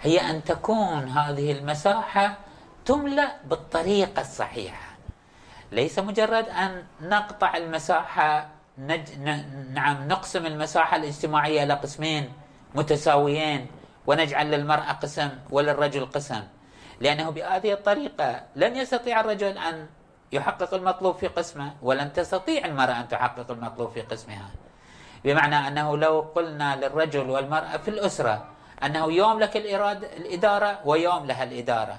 هي 0.02 0.20
أن 0.20 0.44
تكون 0.44 1.08
هذه 1.08 1.52
المساحة 1.52 2.36
تملأ 2.84 3.36
بالطريقة 3.44 4.20
الصحيحة. 4.20 4.96
ليس 5.72 5.98
مجرد 5.98 6.48
أن 6.48 6.82
نقطع 7.00 7.56
المساحة 7.56 8.48
نج... 8.78 9.18
نعم 9.72 10.08
نقسم 10.08 10.46
المساحة 10.46 10.96
الاجتماعية 10.96 11.62
إلى 11.62 11.74
قسمين 11.74 12.32
متساويين. 12.74 13.66
ونجعل 14.06 14.50
للمرأة 14.50 14.92
قسم 14.92 15.30
وللرجل 15.50 16.06
قسم. 16.06 16.42
لأنه 17.00 17.30
بهذه 17.30 17.72
الطريقة 17.72 18.42
لن 18.56 18.76
يستطيع 18.76 19.20
الرجل 19.20 19.58
أن 19.58 19.86
يحقق 20.32 20.74
المطلوب 20.74 21.16
في 21.16 21.26
قسمه 21.26 21.72
ولن 21.82 22.12
تستطيع 22.12 22.64
المرأة 22.64 23.00
أن 23.00 23.08
تحقق 23.08 23.50
المطلوب 23.50 23.90
في 23.90 24.00
قسمها. 24.00 24.50
بمعنى 25.24 25.68
أنه 25.68 25.96
لو 25.96 26.20
قلنا 26.20 26.76
للرجل 26.76 27.30
والمرأة 27.30 27.76
في 27.76 27.88
الأسرة 27.88 28.46
أنه 28.82 29.12
يوم 29.12 29.40
لك 29.40 29.56
الإرادة 29.56 30.16
الإدارة 30.16 30.80
ويوم 30.84 31.26
لها 31.26 31.44
الإدارة. 31.44 31.98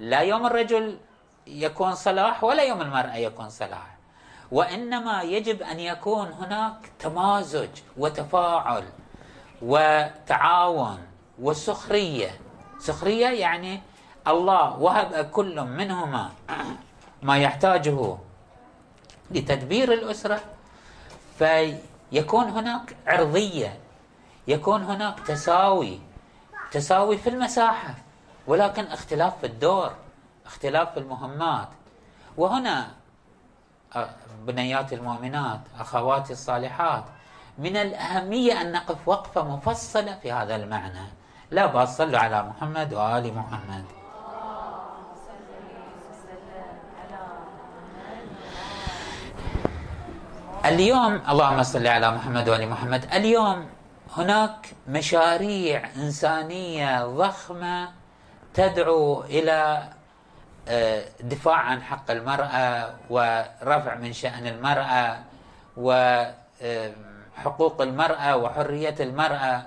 لا 0.00 0.20
يوم 0.20 0.46
الرجل 0.46 0.98
يكون 1.46 1.94
صلاح 1.94 2.44
ولا 2.44 2.62
يوم 2.62 2.80
المرأة 2.80 3.16
يكون 3.16 3.48
صلاح. 3.48 3.96
وإنما 4.52 5.22
يجب 5.22 5.62
أن 5.62 5.80
يكون 5.80 6.28
هناك 6.28 6.76
تمازج 6.98 7.68
وتفاعل 7.96 8.84
وتعاون. 9.62 11.11
وسخرية. 11.38 12.40
سخرية 12.78 13.28
يعني 13.28 13.80
الله 14.28 14.78
وهب 14.78 15.30
كل 15.32 15.60
منهما 15.60 16.30
ما 17.22 17.38
يحتاجه 17.38 18.16
لتدبير 19.30 19.92
الأسرة. 19.92 20.40
فيكون 21.38 22.44
هناك 22.44 22.96
عرضية 23.06 23.78
يكون 24.48 24.82
هناك 24.82 25.20
تساوي 25.20 26.00
تساوي 26.72 27.18
في 27.18 27.28
المساحة 27.28 27.94
ولكن 28.46 28.84
اختلاف 28.84 29.38
في 29.38 29.46
الدور 29.46 29.92
اختلاف 30.46 30.92
في 30.92 31.00
المهمات. 31.00 31.68
وهنا 32.36 32.90
بنيات 34.46 34.92
المؤمنات 34.92 35.60
أخواتي 35.80 36.32
الصالحات 36.32 37.04
من 37.58 37.76
الأهمية 37.76 38.60
أن 38.60 38.72
نقف 38.72 39.08
وقفة 39.08 39.44
مفصلة 39.56 40.18
في 40.22 40.32
هذا 40.32 40.56
المعنى. 40.56 41.21
لا 41.52 41.66
بأس 41.66 41.96
صلوا 41.96 42.18
على 42.18 42.42
محمد 42.42 42.94
وآل 42.94 43.34
محمد. 43.34 43.84
اليوم 50.64 51.22
اللهم 51.28 51.62
صل 51.62 51.86
على 51.86 52.10
محمد 52.10 52.48
وآل 52.48 52.68
محمد. 52.68 53.04
اليوم 53.12 53.66
هناك 54.16 54.74
مشاريع 54.88 55.88
إنسانية 55.96 57.04
ضخمة 57.04 57.88
تدعو 58.54 59.22
إلى 59.22 59.88
آه، 60.68 61.04
دفاع 61.20 61.56
عن 61.56 61.82
حق 61.82 62.10
المرأة 62.10 62.94
ورفع 63.10 63.94
من 63.94 64.12
شأن 64.12 64.46
المرأة 64.46 65.18
وحقوق 65.76 67.82
المرأة 67.82 68.36
وحرية 68.36 68.94
المرأة. 69.00 69.62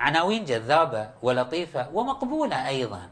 عناوين 0.00 0.44
جذابة 0.44 1.10
ولطيفة 1.22 1.88
ومقبولة 1.94 2.68
أيضا 2.68 3.08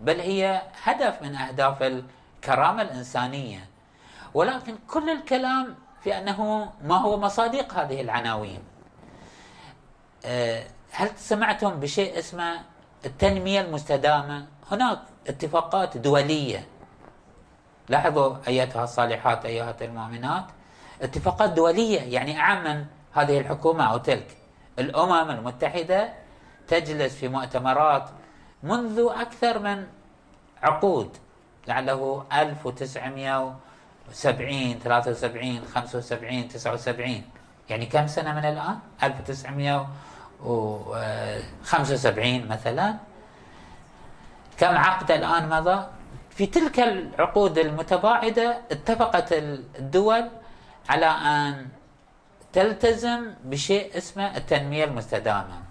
بل 0.00 0.20
هي 0.20 0.62
هدف 0.82 1.22
من 1.22 1.34
أهداف 1.34 1.82
الكرامة 1.82 2.82
الإنسانية. 2.82 3.66
ولكن 4.34 4.74
كل 4.88 5.10
الكلام 5.10 5.74
في 6.02 6.18
أنه 6.18 6.72
ما 6.84 6.96
هو 6.96 7.16
مصادق 7.16 7.74
هذه 7.74 8.00
العناوين. 8.00 8.62
آه، 10.24 10.64
هل 10.92 11.10
سمعتم 11.16 11.70
بشيء 11.70 12.18
اسمه 12.18 12.60
التنمية 13.06 13.60
المستدامة؟ 13.60 14.46
هناك 14.70 14.98
اتفاقات 15.28 15.96
دولية. 15.96 16.66
لاحظوا 17.88 18.36
أيتها 18.48 18.84
الصالحات 18.84 19.44
أيها 19.44 19.76
المؤمنات. 19.80 20.44
اتفاقات 21.02 21.50
دولية 21.50 22.00
يعني 22.00 22.38
أعم 22.40 22.64
من 22.64 22.84
هذه 23.12 23.38
الحكومة 23.38 23.84
أو 23.92 23.98
تلك. 23.98 24.36
الأمم 24.78 25.30
المتحدة 25.30 26.19
تجلس 26.70 27.14
في 27.14 27.28
مؤتمرات 27.28 28.08
منذ 28.62 29.06
أكثر 29.10 29.58
من 29.58 29.86
عقود 30.62 31.16
لعله 31.68 32.24
1970 32.32 34.78
73 34.78 35.64
75 35.74 36.48
79 36.48 37.22
يعني 37.70 37.86
كم 37.86 38.06
سنة 38.06 38.32
من 38.32 38.44
الآن؟ 38.44 38.78
1900 39.02 39.88
1975 40.42 42.48
مثلا. 42.48 42.94
كم 44.58 44.76
عقد 44.76 45.10
الآن 45.10 45.48
مضى؟ 45.48 45.86
في 46.30 46.46
تلك 46.46 46.80
العقود 46.80 47.58
المتباعدة 47.58 48.58
اتفقت 48.70 49.32
الدول 49.32 50.28
على 50.88 51.06
أن 51.06 51.68
تلتزم 52.52 53.34
بشيء 53.44 53.96
اسمه 53.98 54.36
التنمية 54.36 54.84
المستدامة. 54.84 55.69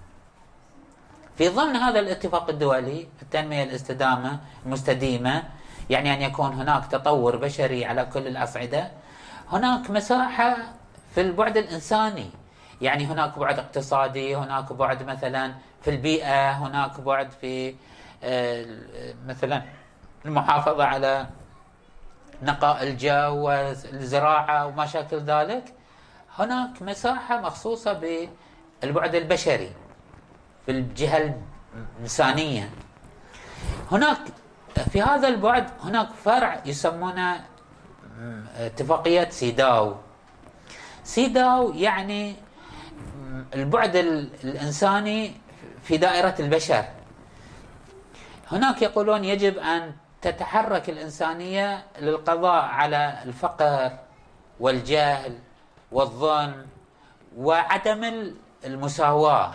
في 1.39 1.49
ضمن 1.49 1.75
هذا 1.75 1.99
الاتفاق 1.99 2.49
الدولي 2.49 3.07
التنمية 3.21 3.63
الاستدامة 3.63 4.39
المستديمة 4.65 5.43
يعني 5.89 6.13
أن 6.13 6.21
يكون 6.21 6.53
هناك 6.53 6.85
تطور 6.85 7.35
بشري 7.35 7.85
على 7.85 8.05
كل 8.05 8.27
الأصعدة 8.27 8.91
هناك 9.49 9.89
مساحة 9.89 10.57
في 11.15 11.21
البعد 11.21 11.57
الإنساني. 11.57 12.29
يعني 12.81 13.05
هناك 13.05 13.39
بعد 13.39 13.59
اقتصادي 13.59 14.35
هناك 14.35 14.73
بعد 14.73 15.03
مثلا 15.03 15.53
في 15.81 15.89
البيئة 15.89 16.51
هناك 16.51 16.99
بعد 17.01 17.31
في 17.31 17.75
آه، 18.23 18.65
مثلا 19.27 19.63
المحافظة 20.25 20.83
على 20.83 21.27
نقاء 22.43 22.83
الجو 22.83 23.47
والزراعة 23.47 24.65
وما 24.67 24.85
شاكل 24.85 25.17
ذلك. 25.17 25.73
هناك 26.39 26.81
مساحة 26.81 27.41
مخصوصة 27.41 27.93
بالبعد 28.81 29.15
البشري. 29.15 29.71
في 30.65 30.71
الجهة 30.71 31.35
الإنسانية. 31.97 32.69
هناك 33.91 34.17
في 34.91 35.01
هذا 35.01 35.27
البعد 35.27 35.69
هناك 35.83 36.09
فرع 36.25 36.61
يسمونه 36.65 37.45
اتفاقية 38.57 39.29
سيداو. 39.29 39.95
سيداو 41.03 41.71
يعني 41.71 42.35
البعد 43.53 43.95
الإنساني 44.43 45.35
في 45.83 45.97
دائرة 45.97 46.35
البشر. 46.39 46.85
هناك 48.51 48.81
يقولون 48.81 49.25
يجب 49.25 49.57
أن 49.57 49.93
تتحرك 50.21 50.89
الإنسانية 50.89 51.85
للقضاء 52.01 52.63
على 52.65 53.19
الفقر 53.25 53.91
والجهل 54.59 55.39
والظلم 55.91 56.65
وعدم 57.37 58.33
المساواة. 58.65 59.53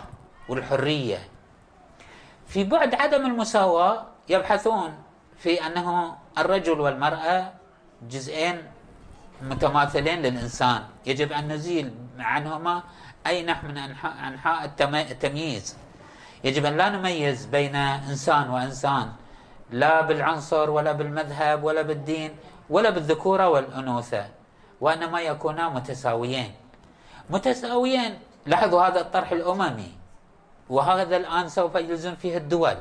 والحرية. 0.49 1.19
في 2.47 2.63
بعد 2.63 2.95
عدم 2.95 3.25
المساواة 3.25 4.05
يبحثون 4.29 4.93
في 5.37 5.65
أنه 5.65 6.15
الرجل 6.37 6.79
والمرأة 6.79 7.51
جزئين 8.09 8.63
متماثلين 9.41 10.21
للإنسان. 10.21 10.83
يجب 11.05 11.31
أن 11.31 11.51
نزيل 11.51 11.93
عنهما 12.19 12.83
أي 13.27 13.43
نحو 13.43 13.67
من 13.67 13.77
أنحاء 13.77 14.65
التمييز. 15.11 15.77
يجب 16.43 16.65
أن 16.65 16.77
لا 16.77 16.89
نميز 16.89 17.45
بين 17.45 17.75
إنسان 17.75 18.49
وإنسان. 18.49 19.11
لا 19.71 20.01
بالعنصر 20.01 20.69
ولا 20.69 20.91
بالمذهب 20.91 21.63
ولا 21.63 21.81
بالدين 21.81 22.31
ولا 22.69 22.89
بالذكورة 22.89 23.49
والأنوثة 23.49 24.25
وإنما 24.81 25.21
يكونا 25.21 25.69
متساويين. 25.69 26.53
متساويين 27.29 28.19
لاحظوا 28.45 28.81
هذا 28.81 29.01
الطرح 29.01 29.31
الأممي. 29.31 30.04
وهذا 30.69 31.17
الآن 31.17 31.49
سوف 31.49 31.75
يلزم 31.75 32.15
فيه 32.15 32.37
الدول 32.37 32.77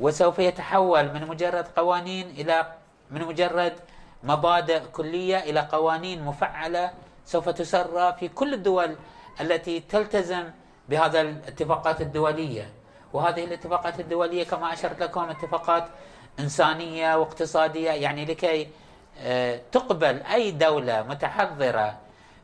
وسوف 0.00 0.38
يتحول 0.38 1.12
من 1.12 1.26
مجرد 1.26 1.66
قوانين 1.76 2.26
إلى 2.30 2.72
من 3.10 3.24
مجرد 3.24 3.72
مبادئ 4.22 4.80
كلية 4.92 5.38
إلى 5.38 5.60
قوانين 5.60 6.24
مفعلة 6.24 6.90
سوف 7.26 7.48
تسرى 7.48 8.16
في 8.20 8.28
كل 8.28 8.54
الدول 8.54 8.96
التي 9.40 9.80
تلتزم 9.80 10.44
بهذا 10.88 11.20
الاتفاقات 11.20 12.00
الدولية. 12.00 12.70
وهذه 13.12 13.44
الاتفاقات 13.44 14.00
الدولية 14.00 14.44
كما 14.44 14.72
أشرت 14.72 15.02
لكم 15.02 15.20
اتفاقات 15.20 15.84
إنسانية 16.40 17.16
واقتصادية 17.16 17.90
يعني 17.90 18.24
لكي 18.24 18.68
آه، 19.18 19.60
تقبل 19.72 20.22
أي 20.22 20.50
دولة 20.50 21.02
متحضرة 21.02 21.98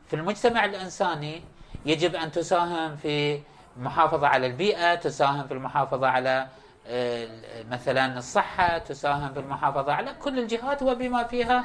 في 0.07 0.17
المجتمع 0.17 0.65
الإنساني 0.65 1.43
يجب 1.87 2.15
أن 2.15 2.33
تساهم 2.33 2.97
في 2.97 3.41
المحافظة 3.79 4.27
على 4.27 4.47
البيئة 4.47 4.95
تساهم 4.95 5.47
في 5.47 5.55
المحافظة 5.55 6.07
على 6.09 6.47
آه، 6.87 7.29
مثلا 7.71 8.19
الصحة 8.19 8.79
تساهم 8.79 9.33
في 9.33 9.41
المحافظة 9.41 9.93
على 9.93 10.15
كل 10.23 10.39
الجهات 10.39 10.83
وبما 10.83 11.25
فيها 11.25 11.65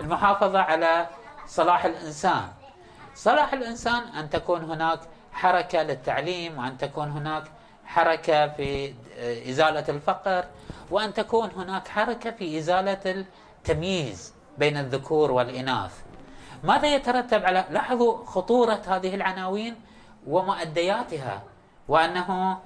المحافظة 0.00 0.58
على 0.58 1.06
صلاح 1.46 1.84
الإنسان. 1.84 2.48
صلاح 3.14 3.52
الإنسان 3.52 4.02
أن 4.02 4.30
تكون 4.30 4.60
هناك 4.64 5.00
حركة 5.32 5.82
للتعليم 5.82 6.58
وأن 6.58 6.78
تكون 6.78 7.10
هناك 7.10 7.44
حركة 7.86 8.48
في 8.48 8.94
إزالة 9.50 9.84
الفقر 9.88 10.44
وأن 10.90 11.14
تكون 11.14 11.50
هناك 11.56 11.88
حركة 11.88 12.30
في 12.30 12.58
إزالة 12.58 13.24
التمييز 13.58 14.34
بين 14.58 14.76
الذكور 14.76 15.30
والإناث. 15.30 15.92
ماذا 16.64 16.94
يترتب 16.94 17.44
على 17.44 17.64
لاحظوا 17.70 18.24
خطورة 18.24 18.82
هذه 18.86 19.14
العناوين 19.14 19.74
ومؤدياتها. 20.26 21.42
وأنه 21.88 22.58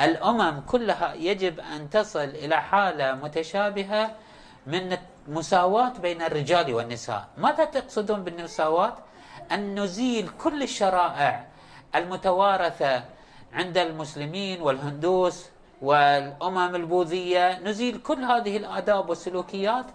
الأمم 0.00 0.60
كلها 0.60 1.14
يجب 1.14 1.60
أن 1.60 1.90
تصل 1.90 2.24
إلى 2.24 2.62
حالة 2.62 3.14
متشابهة 3.14 4.10
من 4.66 4.96
المساواة 5.28 5.92
بين 5.98 6.22
الرجال 6.22 6.74
والنساء. 6.74 7.28
ماذا 7.38 7.64
تقصدون 7.64 8.24
بالمساواة؟ 8.24 8.92
أن 9.52 9.80
نزيل 9.80 10.28
كل 10.28 10.62
الشرائع 10.62 11.46
المتوارثة 11.94 13.04
عند 13.52 13.78
المسلمين 13.78 14.62
والهندوس 14.62 15.46
والأمم 15.82 16.74
البوذية. 16.74 17.58
نزيل 17.58 17.98
كل 17.98 18.24
هذه 18.24 18.56
الآداب 18.56 19.08
والسلوكيات 19.08 19.86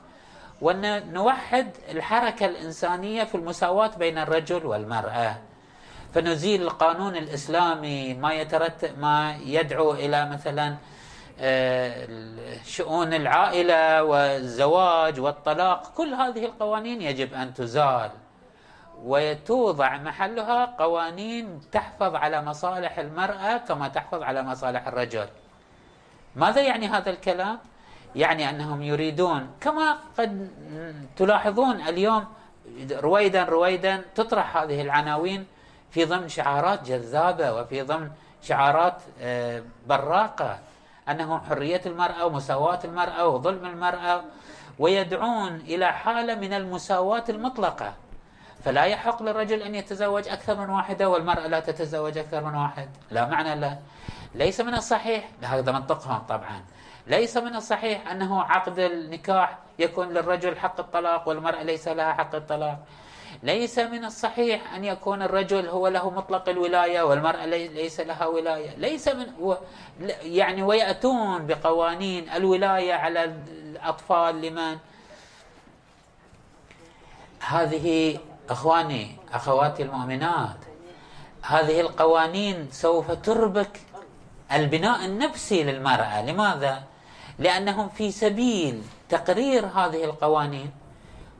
ونوحد 0.62 1.70
الحركة 1.92 2.46
الإنسانية 2.46 3.24
في 3.24 3.36
المساواة 3.36 3.92
بين 3.98 4.18
الرجل 4.18 4.66
والمرأة. 4.66 5.38
فنزيل 6.14 6.62
القانون 6.62 7.16
الإسلامي 7.16 8.14
ما 8.14 8.34
يترتب 8.34 9.00
ما 9.00 9.36
يدعو 9.46 9.92
إلى 9.92 10.30
مثلا 10.30 10.76
آه، 11.40 12.08
شؤون 12.66 13.14
العائلة 13.14 14.04
والزواج 14.04 15.20
والطلاق 15.20 15.92
كل 15.98 16.14
هذه 16.14 16.46
القوانين 16.46 17.02
يجب 17.02 17.34
أن 17.34 17.54
تزال 17.54 18.12
وتوضع 19.04 19.98
محلها 19.98 20.66
قوانين 20.66 21.62
تحفظ 21.72 22.16
على 22.16 22.42
مصالح 22.42 23.00
المرأة 23.00 23.58
كما 23.58 23.88
تحفظ 23.88 24.24
على 24.24 24.44
مصالح 24.44 24.88
الرجل 24.88 25.28
ماذا 26.36 26.62
يعني 26.62 26.88
هذا 26.88 27.10
الكلام؟ 27.10 27.60
يعني 28.16 28.50
أنهم 28.50 28.82
يريدون 28.84 29.50
كما 29.62 29.98
قد 30.18 30.50
تلاحظون 31.16 31.82
اليوم 31.82 32.26
رويدا 32.92 33.44
رويدا 33.44 34.02
تطرح 34.16 34.58
هذه 34.58 34.82
العناوين 34.82 35.46
في 35.92 36.06
ضمن 36.06 36.30
شعارات 36.30 36.84
جذابة 36.84 37.54
وفي 37.54 37.82
ضمن 37.82 38.10
شعارات 38.42 39.02
آه، 39.22 39.64
براقة 39.88 40.60
أنه 41.10 41.40
حرية 41.50 41.82
المرأة 41.86 42.26
ومساواة 42.26 42.80
المرأة 42.84 43.28
وظلم 43.28 43.66
المرأة 43.66 44.24
ويدعون 44.80 45.56
إلى 45.56 45.94
حالة 45.94 46.36
من 46.36 46.54
المساواة 46.54 47.24
المطلقة. 47.30 47.94
فلا 48.66 48.84
يحق 48.86 49.24
للرجل 49.24 49.62
أن 49.62 49.76
يتزوج 49.76 50.28
أكثر 50.28 50.56
من 50.56 50.70
واحدة 50.70 51.10
والمرأة 51.10 51.48
لا 51.48 51.60
تتزوج 51.60 52.18
أكثر 52.18 52.44
من 52.44 52.56
واحد. 52.56 52.90
لا 53.12 53.26
معنى 53.26 53.56
له. 53.56 53.80
ليس 54.36 54.62
من 54.62 54.74
الصحيح 54.74 55.30
هذا 55.44 55.72
منطقهم 55.72 56.20
طبعا. 56.30 56.66
ليس 57.08 57.38
من 57.38 57.56
الصحيح 57.56 58.12
أنه 58.12 58.42
عقد 58.42 58.80
النكاح 58.80 59.58
يكون 59.80 60.10
للرجل 60.10 60.58
حق 60.58 60.80
الطلاق 60.80 61.28
والمرأة 61.28 61.64
ليس 61.64 61.88
لها 61.88 62.14
حق 62.14 62.36
الطلاق. 62.36 62.80
ليس 63.44 63.80
من 63.80 64.06
الصحيح 64.06 64.74
أن 64.74 64.86
يكون 64.86 65.22
الرجل 65.22 65.68
هو 65.68 65.88
له 65.88 66.10
مطلق 66.10 66.50
الولاية 66.50 67.02
والمرأة 67.02 67.46
ليس 67.46 68.00
لها 68.00 68.26
ولاية. 68.26 68.76
ليس 68.78 69.08
من 69.08 69.56
يعني 70.24 70.64
ويأتون 70.64 71.48
بقوانين 71.48 72.30
الولاية 72.30 72.94
على 72.94 73.24
الأطفال 73.52 74.42
لمن؟ 74.42 74.78
هذه 77.42 78.20
إخواني 78.50 79.16
أخواتي 79.34 79.84
المؤمنات 79.84 80.58
هذه 81.42 81.82
القوانين 81.82 82.68
سوف 82.72 83.12
تربك 83.12 83.80
البناء 84.52 85.06
النفسي 85.06 85.64
للمرأة. 85.64 86.26
لماذا؟ 86.26 86.84
لأنهم 87.40 87.90
في 87.90 88.12
سبيل 88.12 88.84
تقرير 89.10 89.66
هذه 89.66 90.04
القوانين. 90.04 90.72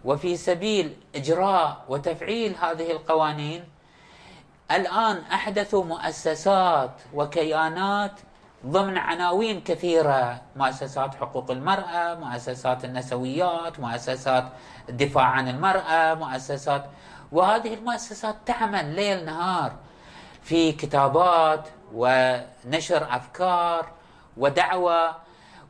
وفي 0.06 0.38
سبيل 0.38 0.98
إجراء 1.16 1.86
وتفعيل 1.90 2.56
هذه 2.62 2.92
القوانين 2.92 3.64
الآن 4.72 5.18
احدثوا 5.34 5.84
مؤسسات 5.84 6.92
وكيانات 7.14 8.12
ضمن 8.66 8.98
عناوين 8.98 9.62
كثيرة 9.62 10.42
مؤسسات 10.56 11.16
حقوق 11.16 11.52
المرأة 11.52 12.16
مؤسسات 12.16 12.86
النسويات 12.86 13.80
مؤسسات 13.80 14.46
الدفاع 14.90 15.24
عن 15.24 15.48
المرأة 15.48 16.14
مؤسسات 16.14 16.86
وهذه 17.32 17.74
المؤسسات 17.74 18.36
تعمل 18.46 18.96
ليل 18.96 19.26
نهار 19.26 19.72
في 20.44 20.72
كتابات 20.72 21.68
ونشر 21.94 23.08
أفكار 23.16 23.92
ودعوة 24.38 25.16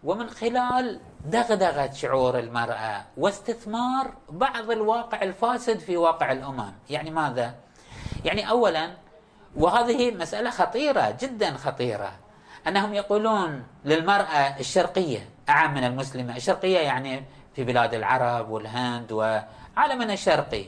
ومن 0.03 0.29
خلال 0.29 0.99
دغدغه 1.25 1.91
شعور 1.91 2.39
المرأة 2.39 3.05
واستثمار 3.17 4.13
بعض 4.29 4.71
الواقع 4.71 5.21
الفاسد 5.21 5.79
في 5.79 5.97
واقع 5.97 6.31
الأمم، 6.31 6.73
يعني 6.89 7.11
ماذا؟ 7.11 7.55
يعني 8.25 8.49
اولا 8.49 8.91
وهذه 9.55 10.11
مسألة 10.11 10.49
خطيرة 10.49 11.17
جدا 11.19 11.57
خطيرة. 11.57 12.11
أنهم 12.67 12.93
يقولون 12.93 13.63
للمرأة 13.85 14.59
الشرقية 14.59 15.29
أعم 15.49 15.73
من 15.73 15.83
المسلمة، 15.83 16.35
الشرقية 16.35 16.79
يعني 16.79 17.23
في 17.55 17.63
بلاد 17.63 17.93
العرب 17.93 18.49
والهند 18.49 19.11
وعالمنا 19.11 20.13
الشرقي. 20.13 20.65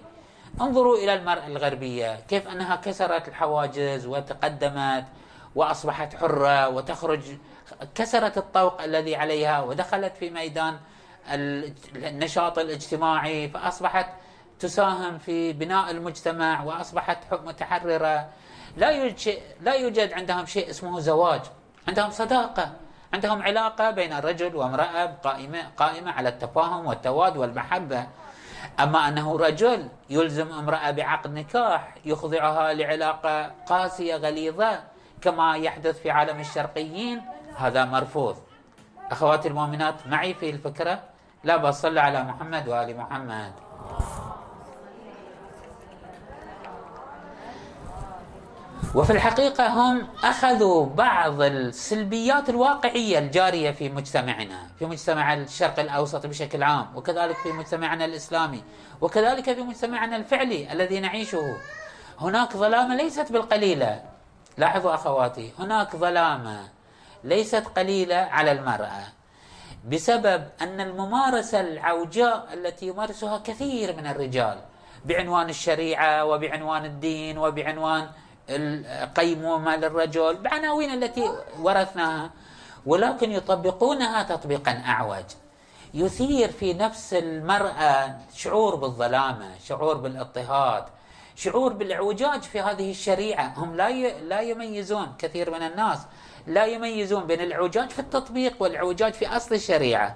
انظروا 0.62 0.98
إلى 0.98 1.14
المرأة 1.14 1.48
الغربية 1.48 2.16
كيف 2.16 2.48
أنها 2.48 2.76
كسرت 2.76 3.28
الحواجز 3.28 4.06
وتقدمت 4.06 5.06
وأصبحت 5.56 6.16
حرة 6.16 6.70
وتخرج 6.70 7.22
كسرت 7.96 8.38
الطوق 8.38 8.82
الذي 8.82 9.16
عليها 9.16 9.62
ودخلت 9.62 10.18
في 10.18 10.30
ميدان 10.30 10.78
النشاط 11.96 12.60
الاجتماعي 12.60 13.50
فأصبحت 13.50 14.08
تساهم 14.60 15.18
في 15.18 15.54
بناء 15.54 15.92
المجتمع 15.92 16.64
وأصبحت 16.64 17.18
متحررة. 17.34 18.30
لا 18.78 18.90
يوجد 18.90 19.38
لا 19.62 19.74
يوجد 19.74 20.14
عندهم 20.14 20.46
شيء 20.46 20.70
اسمه 20.70 21.00
زواج. 21.00 21.42
عندهم 21.88 22.12
صداقة. 22.12 22.72
عندهم 23.14 23.42
علاقة 23.42 23.92
بين 23.92 24.14
الرجل 24.14 24.56
وامرأة 24.56 25.06
قائمه 25.06 25.64
قائمة 25.78 26.12
على 26.12 26.30
التفاهم 26.30 26.86
والتواد 26.86 27.38
والمحبة. 27.38 28.08
أما 28.80 29.08
أنه 29.08 29.38
رجل 29.38 29.88
يلزم 30.10 30.52
امرأة 30.52 30.92
بعقد 30.92 31.34
نكاح 31.34 31.96
يخضعها 32.06 32.74
لعلاقة 32.74 33.52
قاسية 33.68 34.16
غليظة 34.16 34.84
كما 35.22 35.58
يحدث 35.58 36.02
في 36.02 36.12
عالم 36.12 36.40
الشرقيين 36.40 37.22
هذا 37.58 37.86
مرفوض. 37.86 38.38
أخواتي 39.12 39.48
المؤمنات 39.48 40.08
معي 40.08 40.34
في 40.34 40.50
الفكرة 40.50 41.00
لا 41.44 41.58
بصلي 41.58 42.00
على 42.00 42.24
محمد 42.24 42.68
وآل 42.68 42.98
محمد. 42.98 43.52
وفي 48.96 49.14
الحقيقة 49.14 49.68
هم 49.68 50.08
أخذوا 50.24 50.86
بعض 50.86 51.42
السلبيات 51.42 52.50
الواقعية 52.50 53.20
الجارية 53.20 53.72
في 53.72 53.90
مجتمعنا 53.90 54.68
في 54.80 54.86
مجتمع 54.86 55.34
الشرق 55.34 55.80
الأوسط 55.80 56.26
بشكل 56.26 56.64
عام 56.64 56.88
وكذلك 56.96 57.36
في 57.36 57.52
مجتمعنا 57.52 58.06
الإسلامي 58.06 58.64
وكذلك 59.02 59.54
في 59.54 59.62
مجتمعنا 59.62 60.16
الفعلي 60.16 60.72
الذي 60.72 61.00
نعيشه. 61.00 61.58
هناك 62.22 62.58
ظلامة 62.58 62.96
ليست 62.96 63.32
بالقليلة. 63.32 64.04
لاحظوا 64.58 64.94
أخواتي 64.94 65.52
هناك 65.60 65.96
ظلامة. 65.96 66.70
ليست 67.24 67.68
قليلة 67.76 68.16
على 68.16 68.52
المرأة 68.52 69.04
بسبب 69.88 70.48
أن 70.62 70.82
الممارسة 70.82 71.62
العوجاء 71.62 72.48
التي 72.54 72.88
يمارسها 72.88 73.38
كثير 73.38 73.96
من 73.96 74.08
الرجال 74.08 74.60
بعنوان 75.06 75.50
الشريعة 75.50 76.26
وبعنوان 76.26 76.86
الدين 76.86 77.38
وبعنوان 77.38 78.10
القيمومة 78.50 79.76
للرجل 79.76 80.36
بعناوين 80.36 81.04
التي 81.04 81.32
ورثناها 81.60 82.32
ولكن 82.86 83.32
يطبقونها 83.32 84.24
تطبيقا 84.24 84.72
أعوج. 84.72 85.26
يثير 85.94 86.52
في 86.52 86.74
نفس 86.74 87.14
المرأة 87.14 88.18
شعور 88.36 88.76
بالظلامة 88.76 89.50
شعور 89.66 89.98
بالاضطهاد 89.98 90.84
شعور 91.36 91.74
بالإعوجاج 91.74 92.42
في 92.42 92.62
هذه 92.62 92.92
الشريعة. 92.92 93.54
هم 93.58 93.76
لا 93.76 93.90
لا 94.20 94.42
يميزون 94.42 95.14
كثير 95.20 95.52
من 95.52 95.62
الناس. 95.62 96.00
لا 96.48 96.66
يميزون 96.66 97.28
بين 97.28 97.42
الاعوجاج 97.42 97.90
في 97.90 98.00
التطبيق 98.00 98.54
والاعوجاج 98.60 99.14
في 99.14 99.28
أصل 99.28 99.56
الشريعة. 99.56 100.16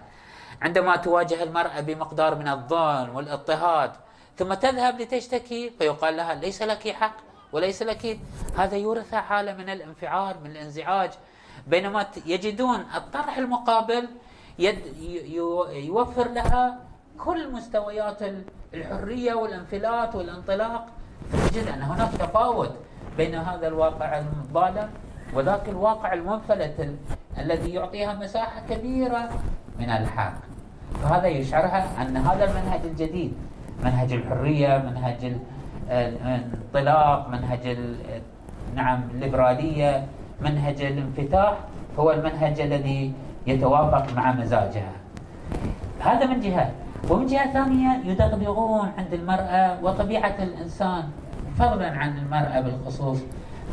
عندما 0.61 0.95
تواجه 0.95 1.43
المرأة 1.43 1.79
بمقدار 1.79 2.35
من 2.35 2.47
الظلم 2.47 3.15
والاضطهاد 3.15 3.91
ثم 4.37 4.53
تذهب 4.53 5.01
لتشتكي 5.01 5.69
فيقال 5.69 6.17
لها 6.17 6.33
ليس 6.33 6.61
لك 6.61 6.89
حق 6.89 7.15
وليس 7.51 7.81
لك 7.83 8.19
هذا 8.57 8.77
يورث 8.77 9.15
حالة 9.15 9.53
من 9.53 9.69
الانفعال 9.69 10.35
من 10.43 10.51
الانزعاج. 10.51 11.11
بينما 11.67 12.05
يجدون 12.25 12.85
الطرح 12.95 13.37
المقابل 13.37 14.07
يد 14.59 14.79
يوفر 15.71 16.27
لها 16.27 16.79
كل 17.17 17.51
مستويات 17.51 18.19
الحرية 18.73 19.33
والانفلات 19.33 20.15
والانطلاق. 20.15 20.87
فتجد 21.31 21.67
أن 21.67 21.81
هناك 21.81 22.11
تفاوت 22.11 22.71
بين 23.17 23.35
هذا 23.35 23.67
الواقع 23.67 24.17
الظالم 24.17 24.89
وذاك 25.33 25.69
الواقع 25.69 26.13
المنفلت 26.13 26.95
الذي 27.39 27.73
يعطيها 27.73 28.13
مساحة 28.13 28.61
كبيرة 28.69 29.29
من 29.79 29.89
الحق 29.89 30.33
فهذا 31.03 31.27
يشعرها 31.27 32.01
أن 32.01 32.17
هذا 32.17 32.43
المنهج 32.45 32.79
الجديد 32.85 33.33
منهج 33.83 34.13
الحرية 34.13 34.77
منهج 34.77 35.33
الانطلاق 35.89 37.29
منهج 37.29 37.77
نعم 38.75 39.03
الليبرالية 39.13 40.05
منهج 40.41 40.81
الانفتاح 40.81 41.53
هو 41.99 42.11
المنهج 42.11 42.59
الذي 42.59 43.13
يتوافق 43.47 44.13
مع 44.15 44.31
مزاجها. 44.31 44.91
هذا 45.99 46.25
من 46.25 46.39
جهة. 46.39 46.71
ومن 47.09 47.25
جهة 47.25 47.53
ثانية 47.53 48.01
يدغدغون 48.05 48.91
عند 48.97 49.13
المرأة 49.13 49.83
وطبيعة 49.83 50.35
الإنسان 50.39 51.03
فضلا 51.59 51.89
عن 51.97 52.17
المرأة 52.17 52.61
بالخصوص 52.61 53.19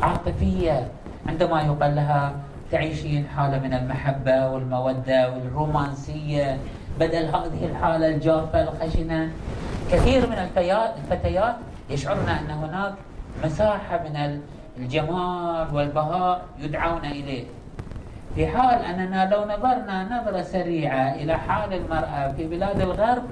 عاطفية 0.01 0.87
عندما 1.27 1.61
يقال 1.61 1.95
لها 1.95 2.33
تعيشين 2.71 3.27
حالة 3.37 3.59
من 3.59 3.73
المحبة 3.73 4.49
والمودة 4.49 5.31
والرومانسية 5.33 6.57
بدل 6.99 7.25
هذه 7.25 7.65
الحالة 7.65 8.07
الجافة 8.07 8.61
الخشنة 8.63 9.31
كثير 9.91 10.27
من 10.29 10.37
الفتيات 10.37 11.55
يشعرن 11.89 12.29
أن 12.29 12.49
هناك 12.51 12.93
مساحة 13.43 13.99
من 14.03 14.39
الجمال 14.77 15.67
والبهاء 15.75 16.45
يدعون 16.59 17.05
إليه. 17.05 17.43
في 18.35 18.47
حال 18.47 18.81
أننا 18.85 19.29
لو 19.35 19.43
نظرنا 19.43 20.03
نظرة 20.03 20.41
سريعة 20.41 21.13
إلى 21.15 21.37
حال 21.37 21.73
المرأة 21.73 22.31
في 22.31 22.47
بلاد 22.47 22.81
الغرب 22.81 23.23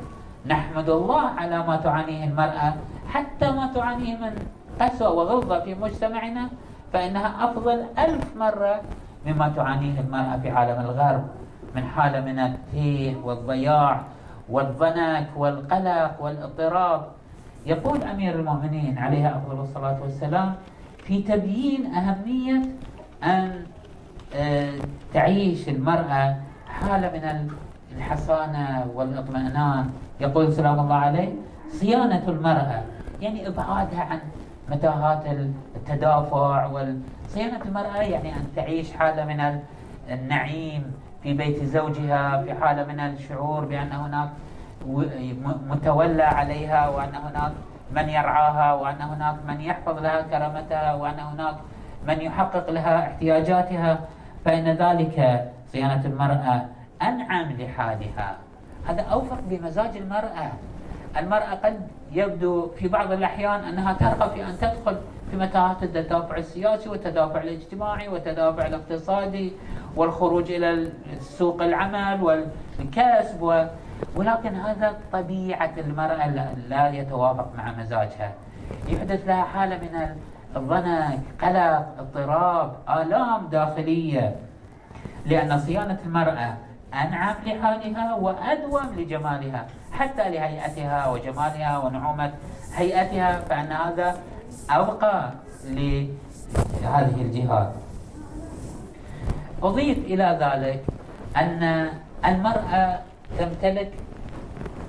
نحمد 0.46 0.90
الله 0.90 1.22
على 1.22 1.58
ما 1.58 1.76
تعانيه 1.76 2.24
المرأة 2.26 2.74
حتى 3.10 3.52
ما 3.52 3.72
تعانيه 3.76 4.16
من 4.18 4.36
قسوة 4.82 5.12
وغلظة 5.12 5.60
في 5.60 5.76
مجتمعنا 5.76 6.50
فإنها 6.94 7.46
أفضل 7.52 7.84
ألف 8.00 8.38
مرة 8.38 8.82
مما 9.26 9.50
تعانيه 9.56 10.00
المرأة 10.00 10.38
في 10.38 10.50
عالم 10.50 10.80
الغرب 10.82 11.24
من 11.76 11.84
حالة 11.84 12.22
من 12.22 12.40
التيه 12.40 13.16
والضياع 13.24 14.02
والضنك 14.50 15.28
والقلق 15.36 16.16
والاضطراب. 16.22 17.06
يقول 17.66 18.04
أمير 18.04 18.36
المؤمنين 18.40 18.98
عليه 18.98 19.38
أفضل 19.38 19.60
الصلاة 19.62 19.98
والسلام 20.02 20.56
في 21.04 21.22
تبيين 21.22 21.86
أهمية 21.94 22.62
أن 23.24 23.64
آه، 24.36 24.74
تعيش 25.14 25.70
المرأة 25.70 26.36
حالة 26.68 27.12
من 27.12 27.50
الحصانة 27.98 28.88
والإطمئنان. 28.96 29.90
يقول 30.20 30.54
سلام 30.54 30.80
الله 30.80 30.96
عليه 30.96 31.34
صيانة 31.72 32.24
المرأة 32.28 32.82
يعني 33.22 33.48
إبعادها 33.48 34.02
عن 34.04 34.20
متاهات 34.70 35.24
التدافع 35.76 36.68
صيانة 37.28 37.62
المرأة 37.66 37.98
يعني 37.98 38.36
أن 38.36 38.48
تعيش 38.56 38.94
حالة 38.94 39.26
من 39.26 39.60
النعيم 40.10 40.94
في 41.24 41.34
بيت 41.34 41.64
زوجها 41.64 42.44
في 42.44 42.54
حالة 42.54 42.86
من 42.86 43.00
الشعور 43.00 43.66
بأن 43.66 43.92
هناك 43.92 44.30
متولى 45.70 46.24
عليها 46.24 46.90
وأن 46.90 47.16
هناك 47.16 47.52
من 47.96 48.10
يرعاها 48.10 48.74
وأن 48.74 49.02
هناك 49.02 49.36
من 49.48 49.62
يحفظ 49.62 50.00
لها 50.00 50.22
كرامتها 50.22 50.94
وأن 50.94 51.20
هناك 51.20 51.56
من 52.08 52.22
يحقق 52.22 52.70
لها 52.70 53.00
احتياجاتها. 53.00 54.00
فإن 54.46 54.68
ذلك 54.68 55.50
صيانة 55.72 56.06
المرأة 56.06 56.66
أنعم 57.02 57.52
لحالها. 57.52 58.38
هذا 58.88 59.02
أوفق 59.02 59.40
بمزاج 59.50 59.98
المرأة. 59.98 60.52
المرأة 61.18 61.56
قد 61.64 61.88
يبدو 62.12 62.68
في 62.68 62.88
بعض 62.88 63.12
الأحيان 63.12 63.60
أنها 63.64 63.94
ترغب 63.94 64.32
في 64.32 64.44
أن 64.44 64.58
تدخل 64.58 64.98
في 65.32 65.38
متاهات 65.38 65.84
التدافع 65.84 66.38
السياسي 66.38 66.90
والتدافع 66.90 67.42
الاجتماعي 67.42 68.08
والتدافع 68.08 68.68
الاقتصادي 68.68 69.54
والخروج 69.96 70.52
إلى 70.52 70.92
سوق 71.20 71.62
العمل 71.62 72.24
والكسب 72.24 73.68
ولكن 74.16 74.56
هذا 74.56 74.94
طبيعة 75.14 75.72
المرأة 75.78 76.28
لا 76.70 76.90
يتوافق 76.90 77.52
مع 77.58 77.72
مزاجها. 77.72 78.32
يحدث 78.88 79.28
لها 79.28 79.44
حالة 79.44 79.78
من 79.78 80.16
الضنك 80.56 81.20
قلق 81.42 81.86
اضطراب 82.00 82.76
آلام 82.90 83.48
داخلية 83.48 84.36
لأن 85.26 85.60
صيانة 85.60 85.98
المرأة 86.06 86.58
أنعم 86.94 87.36
لحالها 87.46 88.16
وأدوم 88.16 88.94
لجمالها. 88.98 89.66
حتى 89.94 90.30
لهيئتها 90.30 91.08
وجمالها 91.10 91.78
ونعومة 91.78 92.32
هيئتها 92.76 93.40
فأن 93.40 93.72
هذا 93.72 94.18
أبقى 94.70 95.32
لهذه 95.66 97.22
الجهات. 97.22 97.72
أضيف 99.64 99.98
إلى 99.98 100.38
ذلك 100.42 100.84
أن 101.38 101.90
المرأة 102.26 103.00
تمتلك 103.40 103.92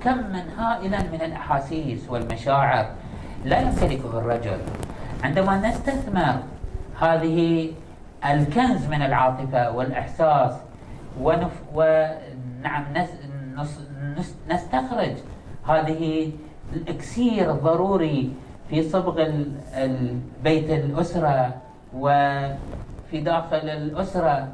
كما 0.03 0.43
هائلا 0.57 0.99
من 1.03 1.21
الأحاسيس 1.21 2.09
والمشاعر 2.09 2.85
لا 3.45 3.59
يمتلكه 3.59 4.17
الرجل. 4.17 4.59
عندما 5.23 5.57
نستثمر 5.57 6.35
هذه 7.01 7.71
الكنز 8.25 8.85
من 8.85 9.01
العاطفة 9.01 9.71
والإحساس 9.71 10.51
ونف 11.21 11.51
ونعم 11.73 12.83
نستخرج 14.49 15.15
هذه 15.67 16.31
الإكسير 16.73 17.51
الضروري 17.51 18.33
في 18.69 18.89
صبغ 18.89 19.27
البيت 19.73 20.69
الأسرة 20.69 21.53
وفي 21.93 23.21
داخل 23.21 23.69
الأسرة. 23.69 24.47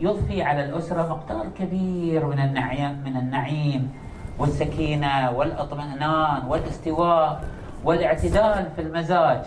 يضفي 0.00 0.42
على 0.42 0.64
الأسرة 0.64 1.02
مقدار 1.02 1.46
كبير 1.58 2.26
من 2.26 2.38
النعيم 2.38 3.02
من 3.04 3.16
النعيم 3.16 3.92
والسكينة 4.38 5.30
والأطمئنان 5.30 6.46
والاستواء 6.48 7.44
والاعتدال 7.84 8.66
في 8.76 8.82
المزاج. 8.82 9.40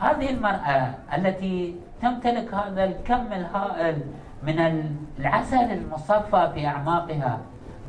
هذه 0.00 0.30
المرأة 0.30 0.94
التي 1.16 1.74
تمتلك 2.02 2.54
هذا 2.54 2.84
الكم 2.84 3.32
الهائل 3.32 3.96
من 4.42 4.58
العسل 5.18 5.72
المصفى 5.72 6.50
في 6.54 6.66
أعماقها 6.66 7.38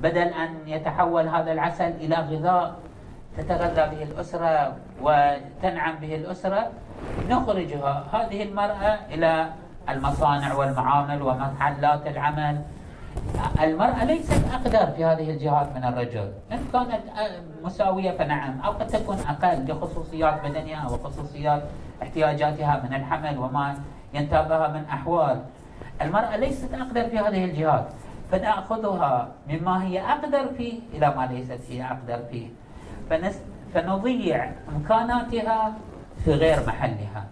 بدل 0.05 0.29
أن 0.37 0.49
يتحول 0.67 1.27
هذا 1.27 1.51
العسل 1.51 1.91
إلى 2.05 2.15
غذاء 2.15 2.75
تتغذى 3.37 3.95
به 3.95 4.03
الأسرة 4.03 4.75
وتنعم 5.01 5.95
به 6.01 6.15
الأسرة 6.15 6.69
نخرجها. 7.29 8.03
هذه 8.13 8.43
المرأة 8.43 8.99
إلى 9.09 9.49
المصانع 9.89 10.53
والمعامل 10.53 11.21
ومحلات 11.21 12.07
العمل. 12.07 12.61
المرأة 13.61 14.03
ليست 14.05 14.43
أقدر 14.53 14.85
في 14.93 15.05
هذه 15.05 15.29
الجهات 15.29 15.67
من 15.75 15.83
الرجل 15.83 16.31
إن 16.51 16.61
كانت 16.73 17.01
مساوية 17.63 18.11
فنعم 18.11 18.61
أو 18.61 18.71
قد 18.71 18.87
تكون 18.87 19.17
أقل 19.17 19.65
لخصوصيات 19.71 20.45
بدنها 20.45 20.85
وخصوصيات 20.85 21.63
احتياجاتها 22.01 22.81
من 22.83 22.93
الحمل 22.93 23.37
وما 23.37 23.75
ينتابها 24.13 24.67
من 24.67 24.85
أحوال. 24.85 25.41
المرأة 26.01 26.37
ليست 26.37 26.73
أقدر 26.73 27.03
في 27.09 27.17
هذه 27.19 27.45
الجهات. 27.45 27.87
فنأخذها 28.31 29.27
مما 29.49 29.83
هي 29.83 30.01
أقدر 30.01 30.47
فيه 30.57 30.79
إلى 30.93 31.13
ما 31.17 31.25
ليست 31.25 31.59
هي 31.69 31.85
أقدر 31.85 32.23
فيه. 32.31 32.47
فنس 33.09 33.41
فنضيع 33.73 34.51
إمكاناتها 34.75 35.73
في 36.25 36.33
غير 36.33 36.67
محلها. 36.67 37.25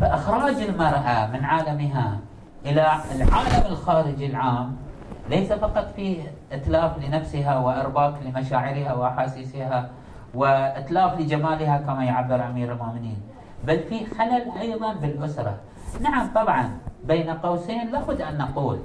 فإخراج 0.00 0.54
المرأة 0.62 1.26
من 1.26 1.44
عالمها 1.44 2.18
إلى 2.66 2.86
العالم 3.14 3.66
الخارجي 3.66 4.26
العام 4.26 4.76
ليس 5.30 5.52
فقط 5.52 5.92
فيه 5.96 6.22
إتلاف 6.52 6.98
لنفسها 6.98 7.58
وإرباك 7.58 8.14
لمشاعرها 8.24 8.94
وأحاسيسها 8.94 9.90
وإتلاف 10.34 11.20
لجمالها 11.20 11.78
كما 11.78 12.04
يعبر 12.04 12.46
أمير 12.46 12.72
المؤمنين 12.72 13.20
بل 13.66 13.78
في 13.78 14.06
خلل 14.06 14.58
أيضا 14.60 14.92
بالأسرة. 14.92 15.56
نعم 16.00 16.28
طبعا 16.34 16.78
بين 17.04 17.30
قوسين 17.30 17.90
لابد 17.90 18.20
أن 18.20 18.38
نقول 18.38 18.78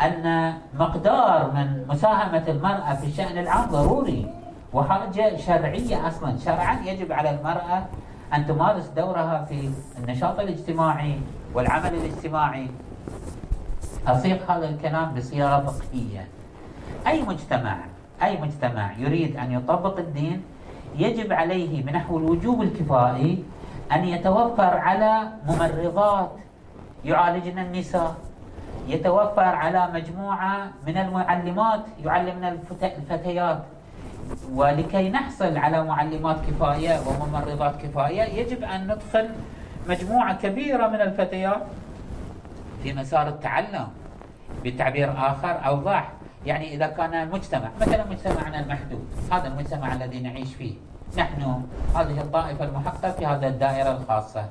أن 0.00 0.54
مقدار 0.78 1.50
من 1.54 1.88
مساهمة 1.88 2.44
المرأة 2.48 2.94
في 2.94 3.06
الشأن 3.06 3.38
العام 3.38 3.70
ضروري 3.70 4.26
وحاجة 4.72 5.36
شرعية 5.36 6.08
أصلا. 6.08 6.38
شرعا 6.38 6.80
يجب 6.84 7.12
على 7.12 7.30
المرأة 7.30 7.86
أن 8.34 8.46
تمارس 8.46 8.86
دورها 8.86 9.44
في 9.44 9.70
النشاط 9.98 10.40
الاجتماعي 10.40 11.20
والعمل 11.54 11.94
الاجتماعي. 11.94 12.68
أصيغ 14.06 14.36
هذا 14.48 14.68
الكلام 14.68 15.14
بصياغة 15.14 15.66
فقهية. 15.66 16.28
أي 17.06 17.22
مجتمع 17.22 17.76
أي 18.22 18.40
مجتمع 18.40 18.92
يريد 18.98 19.36
أن 19.36 19.52
يطبق 19.52 19.98
الدين 19.98 20.42
يجب 20.96 21.32
عليه 21.32 21.82
بنحو 21.82 22.18
الوجوب 22.18 22.62
الكفائي 22.62 23.44
أن 23.92 24.04
يتوفر 24.04 24.76
على 24.78 25.28
ممرضات 25.46 26.30
يعالجن 27.04 27.58
النساء. 27.58 28.25
يتوفر 28.86 29.42
على 29.44 29.88
مجموعة 29.94 30.70
من 30.86 30.96
المعلمات 30.96 31.80
يعلمن 32.04 32.44
الفتيات. 32.82 33.62
ولكي 34.52 35.10
نحصل 35.10 35.56
على 35.56 35.84
معلمات 35.84 36.36
كفاية 36.46 37.00
وممرضات 37.06 37.82
كفاية 37.82 38.22
يجب 38.22 38.64
أن 38.64 38.84
ندخل 38.84 39.28
مجموعة 39.88 40.34
كبيرة 40.42 40.86
من 40.88 41.00
الفتيات 41.00 41.62
في 42.82 42.92
مسار 42.92 43.28
التعلم 43.28 43.88
بتعبير 44.64 45.12
آخر 45.12 45.66
أوضح 45.66 46.12
يعني 46.46 46.74
إذا 46.74 46.86
كان 46.86 47.14
المجتمع 47.14 47.68
مثلا 47.80 48.04
مجتمعنا 48.10 48.60
المحدود 48.60 49.06
هذا 49.32 49.48
المجتمع 49.48 49.92
الذي 49.92 50.20
نعيش 50.20 50.54
فيه. 50.54 50.74
نحن 51.18 51.62
هذه 51.96 52.20
الطائفة 52.20 52.64
المحققة 52.64 53.10
في 53.10 53.26
هذه 53.26 53.48
الدائرة 53.48 53.90
الخاصة. 53.90 54.44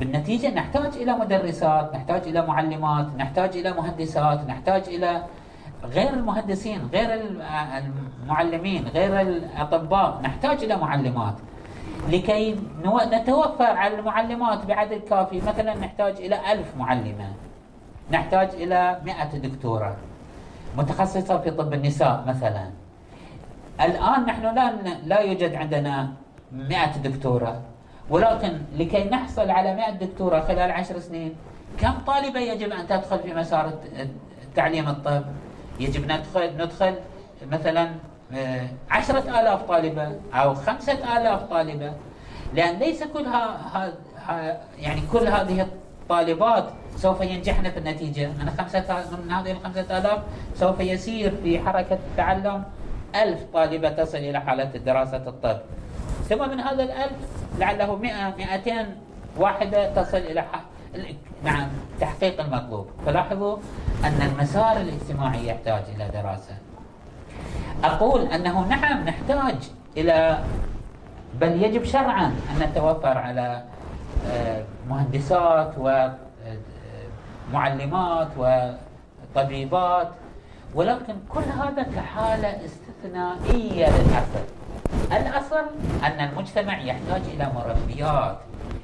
بالنتيجة 0.00 0.54
نحتاج 0.54 0.96
إلى 0.96 1.12
مدرسات 1.12 1.94
نحتاج 1.94 2.22
إلى 2.28 2.46
معلمات 2.46 3.06
نحتاج 3.18 3.56
إلى 3.56 3.72
مهندسات 3.72 4.46
نحتاج 4.48 4.82
إلى 4.88 5.22
غير 5.84 6.14
المهندسين 6.14 6.88
غير 6.92 7.20
المعلمين 8.22 8.88
غير 8.88 9.20
الأطباء 9.20 10.20
نحتاج 10.22 10.64
إلى 10.64 10.76
معلمات. 10.76 11.34
لكي 12.08 12.56
نتوفر 13.12 13.64
على 13.64 13.98
المعلمات 13.98 14.66
بعدد 14.66 15.00
كافي 15.10 15.40
مثلا 15.40 15.74
نحتاج 15.74 16.14
إلى 16.16 16.52
ألف 16.52 16.76
معلمة 16.76 17.32
نحتاج 18.10 18.48
إلى 18.48 19.00
مئة 19.04 19.38
دكتورة 19.38 19.96
متخصصة 20.76 21.38
في 21.38 21.50
طب 21.50 21.72
النساء 21.72 22.24
مثلا. 22.26 22.70
الآن 23.80 24.26
نحن 24.26 24.42
لا 24.42 24.72
لا 25.04 25.20
يوجد 25.20 25.54
عندنا 25.54 26.12
مئة 26.52 26.96
دكتورة. 26.96 27.60
ولكن 28.10 28.58
لكي 28.78 29.04
نحصل 29.04 29.50
على 29.50 29.74
100 29.74 29.90
دكتورة 29.90 30.40
خلال 30.40 30.70
عشر 30.70 30.98
سنين 30.98 31.34
كم 31.80 31.92
طالبة 32.06 32.40
يجب 32.40 32.72
أن 32.72 32.86
تدخل 32.86 33.18
في 33.18 33.34
مسار 33.34 33.72
تعليم 34.56 34.88
الطب؟ 34.88 35.24
يجب 35.80 36.04
ندخل 36.12 36.50
ندخل 36.56 36.94
مثلا 37.52 37.90
آه، 38.34 38.66
عشرة 38.90 39.40
آلاف 39.40 39.62
طالبة 39.62 40.12
أو 40.34 40.54
خمسة 40.54 41.18
آلاف 41.18 41.42
طالبة 41.42 41.92
لأن 42.54 42.78
ليس 42.78 43.04
كل 43.04 43.24
ها 43.24 43.56
ها 44.26 44.60
يعني 44.78 45.00
كل 45.12 45.28
هذه 45.28 45.60
الطالبات 45.62 46.64
سوف 46.96 47.20
ينجحن 47.20 47.70
في 47.70 47.78
النتيجة. 47.78 48.26
من 48.28 48.50
خمسة 48.58 49.04
من 49.24 49.30
هذه 49.30 49.50
الخمسة 49.50 49.98
آلاف 49.98 50.18
سوف 50.54 50.80
يسير 50.80 51.34
في 51.42 51.58
حركة 51.58 51.98
التعلم 52.10 52.62
ألف 53.14 53.40
طالبة 53.52 53.88
تصل 53.88 54.18
إلى 54.18 54.40
حالة 54.40 54.64
دراسة 54.64 55.16
الطب. 55.16 55.58
ثم 56.28 56.50
من 56.50 56.60
هذا 56.60 56.82
الألف 56.82 57.16
لعله 57.58 57.96
مئة 57.96 58.34
مئتين 58.38 58.86
واحدة 59.36 60.02
تصل 60.02 60.16
إلى 60.16 60.44
نعم 61.44 61.68
تحقيق 62.00 62.40
المطلوب. 62.40 62.86
فلاحظوا 63.06 63.56
أن 64.04 64.22
المسار 64.22 64.76
الاجتماعي 64.76 65.46
يحتاج 65.46 65.82
إلى 65.96 66.08
دراسة. 66.08 66.54
أقول 67.84 68.20
أنه 68.20 68.68
نعم 68.68 69.04
نحتاج 69.04 69.56
إلى 69.96 70.38
بل 71.40 71.62
يجب 71.62 71.84
شرعا 71.84 72.26
أن 72.26 72.58
نتوفر 72.62 73.18
على 73.18 73.62
آه، 74.30 74.64
مهندسات 74.88 75.74
ومعلمات 77.52 78.28
آه، 78.40 78.74
وطبيبات 79.34 80.08
ولكن 80.74 81.14
كل 81.28 81.40
هذا 81.40 81.82
كحالة 81.82 82.58
استثنائية 82.64 83.86
للأصل 83.86 84.44
الأصل 85.12 85.64
أن 86.04 86.28
المجتمع 86.28 86.78
يحتاج 86.78 87.22
إلى 87.34 87.50
مربيات 87.54 88.36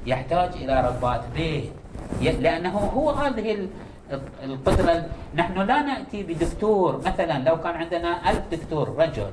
يحتاج 0.07 0.51
إلى 0.55 0.81
ربات 0.89 1.21
بيت. 1.35 1.73
لأنه 2.21 2.79
هو 2.95 3.11
هذه 3.11 3.69
القدرة. 4.45 5.05
نحن 5.35 5.59
لا 5.59 5.83
نأتي 5.83 6.23
بدكتور. 6.23 7.01
مثلا 7.07 7.39
لو 7.39 7.57
كان 7.61 7.75
عندنا 7.75 8.31
ألف 8.31 8.43
دكتور 8.53 8.95
رجل 8.99 9.31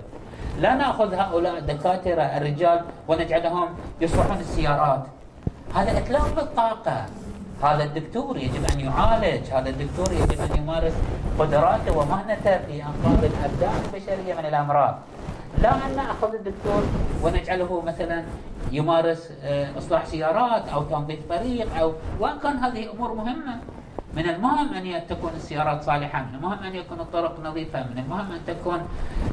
لا 0.59 0.75
نأخذ 0.75 1.13
هؤلاء 1.13 1.57
الدكاترة 1.57 2.21
الرجال 2.21 2.81
ونجعلهم 3.07 3.67
يصلحون 4.01 4.37
السيارات. 4.39 5.03
هذا 5.75 5.97
إتلاف 5.97 6.35
بالطاقة 6.35 7.05
هذا 7.63 7.83
الدكتور 7.83 8.37
يجب 8.37 8.65
أن 8.73 8.79
يعالج. 8.79 9.43
هذا 9.51 9.69
الدكتور 9.69 10.11
يجب 10.11 10.41
أن 10.41 10.57
يمارس 10.57 10.93
قدراته 11.39 11.97
ومهنته 11.97 12.57
في 12.57 12.83
أنقاذ 12.83 13.23
الأبدان 13.23 13.77
البشرية 13.85 14.33
من 14.33 14.45
الأمراض. 14.45 14.95
لا 15.57 15.75
أن 15.75 15.95
نأخذ 15.95 16.33
الدكتور 16.33 16.83
ونجعله 17.23 17.81
مثلا 17.81 18.23
يمارس 18.71 19.29
آه، 19.43 19.77
إصلاح 19.77 20.05
سيارات 20.05 20.67
أو 20.67 20.83
تنظيف 20.83 21.19
طريق 21.29 21.77
أو 21.77 21.93
وإن 22.19 22.39
كان 22.39 22.57
هذه 22.57 22.91
أمور 22.91 23.13
مهمة. 23.13 23.59
من 24.13 24.29
المهم 24.29 24.73
أن 24.73 25.07
تكون 25.09 25.31
السيارات 25.35 25.83
صالحة 25.83 26.23
من 26.23 26.35
المهم 26.35 26.63
أن 26.63 26.75
يكون 26.75 26.99
الطرق 26.99 27.39
نظيفة 27.43 27.83
من 27.83 27.97
المهم 27.97 28.31
أن 28.31 28.39
تكون 28.47 28.79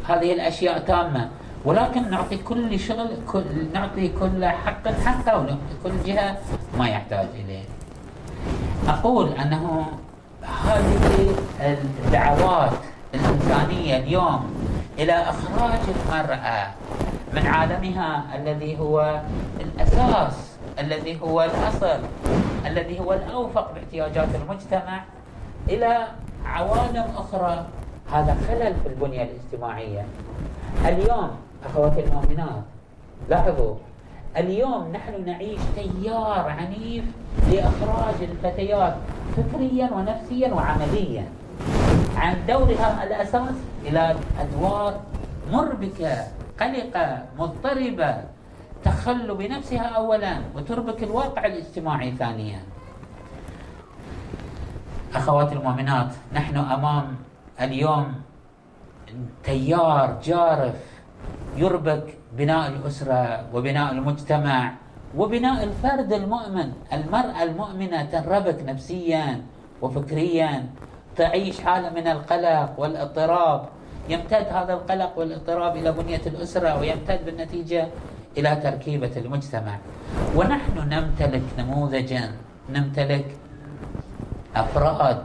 هذه 0.08 0.32
الأشياء 0.32 0.78
تامة. 0.78 1.28
ولكن 1.64 2.10
نعطي 2.10 2.36
كل 2.36 2.78
شغل 2.78 3.08
كل 3.32 3.44
نعطي 3.74 4.08
كل 4.08 4.44
حق 4.44 4.88
حقه 4.88 5.38
ونعطي 5.38 5.74
كل 5.84 5.92
جهة 6.04 6.38
ما 6.78 6.88
يحتاج 6.88 7.26
إليه. 7.34 7.64
أقول 8.88 9.28
أنه 9.32 9.86
هذه 10.42 11.34
الدعوات 11.60 12.72
الإنسانية 13.14 13.96
اليوم 13.96 14.54
إلى 14.98 15.12
إخراج 15.12 15.80
المرأة 15.88 16.66
من 17.34 17.46
عالمها 17.46 18.22
الذي 18.36 18.78
هو 18.78 19.20
الأساس 19.60 20.56
الذي 20.78 21.20
هو 21.20 21.42
الأصل 21.42 22.00
الذي 22.66 23.00
هو 23.00 23.12
الأوفق 23.12 23.72
باحتياجات 23.74 24.28
المجتمع 24.34 25.04
إلى 25.68 26.06
عوالم 26.44 27.04
أخرى. 27.16 27.66
هذا 28.12 28.36
خلل 28.48 28.74
في 28.82 28.88
البنية 28.88 29.22
الاجتماعية. 29.22 30.04
اليوم 30.84 31.30
أخواتي 31.66 32.04
المؤمنات 32.04 32.62
لاحظوا 33.28 33.74
اليوم 34.36 34.92
نحن 34.92 35.24
نعيش 35.26 35.60
تيار 35.76 36.48
عنيف 36.58 37.04
لإخراج 37.50 38.14
الفتيات 38.22 38.94
فكريا 39.36 39.90
ونفسيا 39.92 40.54
وعمليا. 40.54 41.24
عن 42.16 42.36
دورها 42.48 43.04
الأساس 43.04 43.54
إلى 43.84 44.16
أدوار 44.40 45.00
مربكة 45.52 46.24
قلقة 46.60 47.22
مضطربة 47.38 48.14
تخل 48.84 49.34
بنفسها 49.34 49.86
أولا 49.88 50.40
وتربك 50.54 51.02
الواقع 51.02 51.46
الاجتماعي 51.46 52.10
ثانيا. 52.12 52.60
أخواتي 55.14 55.54
المؤمنات 55.54 56.12
نحن 56.32 56.56
أمام 56.56 57.16
اليوم 57.60 58.12
تيار 59.44 60.20
جارف 60.24 60.76
يربك 61.56 62.18
بناء 62.36 62.68
الأسرة 62.68 63.46
وبناء 63.54 63.92
المجتمع 63.92 64.72
وبناء 65.16 65.64
الفرد 65.64 66.12
المؤمن 66.12 66.72
المرأة 66.92 67.42
المؤمنة 67.42 68.04
تنربك 68.04 68.62
نفسيا 68.66 69.42
وفكريا 69.82 70.66
تعيش 71.16 71.60
حالة 71.60 71.90
من 71.90 72.06
القلق 72.06 72.72
والاضطراب. 72.78 73.68
يمتد 74.08 74.46
هذا 74.52 74.72
القلق 74.72 75.18
والاضطراب 75.18 75.76
إلى 75.76 75.92
بنية 75.92 76.20
الأسرة 76.26 76.80
ويمتد 76.80 77.24
بالنتيجة 77.24 77.88
إلى 78.38 78.56
تركيبة 78.56 79.10
المجتمع. 79.16 79.78
ونحن 80.36 80.76
نمتلك 80.78 81.42
نموذجا 81.58 82.32
نمتلك 82.70 83.26
أفراد 84.56 85.22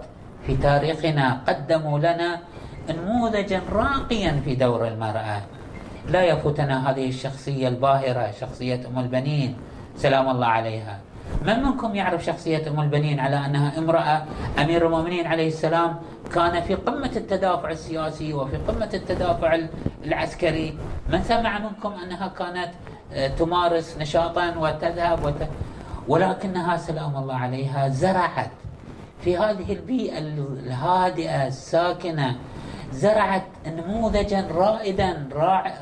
في 0.48 0.56
تاريخنا 0.56 1.42
قدموا 1.48 2.00
لنا 2.00 2.40
نموذجا 2.90 3.62
راقيا 3.72 4.42
في 4.46 4.56
دور 4.56 4.88
المرأة. 4.88 5.42
لا 6.10 6.24
يفوتنا 6.24 6.92
هذه 6.92 7.10
الشخصية 7.10 7.68
الباهرة 7.68 8.32
شخصية 8.40 8.88
أم 8.88 9.00
البنين. 9.00 9.58
سلام 9.96 10.30
الله 10.30 10.48
عليها. 10.48 11.00
من 11.42 11.64
منكم 11.64 11.96
يعرف 11.96 12.26
شخصية 12.26 12.70
أم 12.70 12.80
البنين 12.82 13.20
على 13.20 13.46
أنها 13.46 13.78
امرأة 13.78 14.26
أمير 14.60 14.86
المؤمنين 14.86 15.28
عليه 15.28 15.48
السلام 15.48 15.96
كان 16.34 16.62
في 16.62 16.76
قمة 16.76 17.12
التدافع 17.16 17.70
السياسي 17.72 18.34
وفي 18.34 18.58
قمة 18.58 18.90
التدافع 18.94 19.60
العسكري؟ 20.06 20.78
من 21.10 21.24
سمع 21.24 21.60
منكم 21.60 21.94
أنها 22.04 22.28
كانت 22.28 22.70
آه، 23.14 23.28
تمارس 23.28 23.98
نشاطا 23.98 24.56
وتذهب 24.58 25.26
وت... 25.26 25.48
ولكنها 26.08 26.78
سلام 26.78 27.18
الله 27.18 27.36
عليها 27.36 27.90
زرعت 27.90 28.52
في 29.22 29.38
هذه 29.38 29.74
البيئة 29.74 30.18
الهادئة 30.20 31.48
الساكنة 31.48 32.36
زرعت 32.92 33.44
نموذجا 33.68 34.48
رائدا 34.52 35.30
راع 35.34 35.74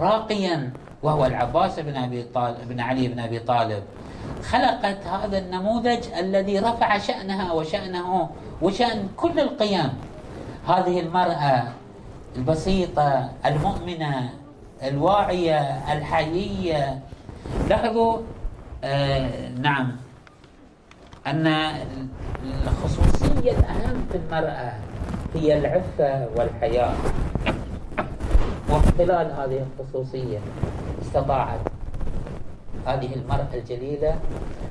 راقيا 0.00 0.72
وهو 1.02 1.26
العباس 1.26 1.80
بن 1.80 1.96
أبي 1.96 2.22
طالب 2.22 2.68
بن 2.68 2.80
علي 2.80 3.08
بن 3.08 3.18
أبي 3.18 3.38
طالب. 3.38 3.82
خلقت 4.42 5.06
هذا 5.06 5.38
النموذج 5.38 6.04
الذي 6.18 6.58
رفع 6.58 6.98
شأنها 6.98 7.52
وشأنه 7.52 8.30
وشأن 8.62 9.08
كل 9.16 9.40
القيم. 9.40 9.92
هذه 10.68 11.00
المرأة 11.00 11.62
البسيطة 12.36 13.30
المؤمنة 13.46 14.30
الواعية 14.82 15.92
الحيية. 15.92 17.00
لاحظوا 17.68 18.18
آه 18.84 19.48
نعم 19.48 19.96
أن 21.26 21.46
الخصوصية 22.64 23.52
الأهم 23.52 24.06
في 24.12 24.16
المرأة 24.18 24.72
هي 25.34 25.58
العفة 25.58 26.28
والحياة. 26.36 26.92
ومن 28.70 28.92
خلال 28.98 29.32
هذه 29.32 29.66
الخصوصية 29.66 30.38
استطاعت 31.02 31.60
هذه 32.86 33.14
المرأة 33.14 33.48
الجليلة 33.54 34.14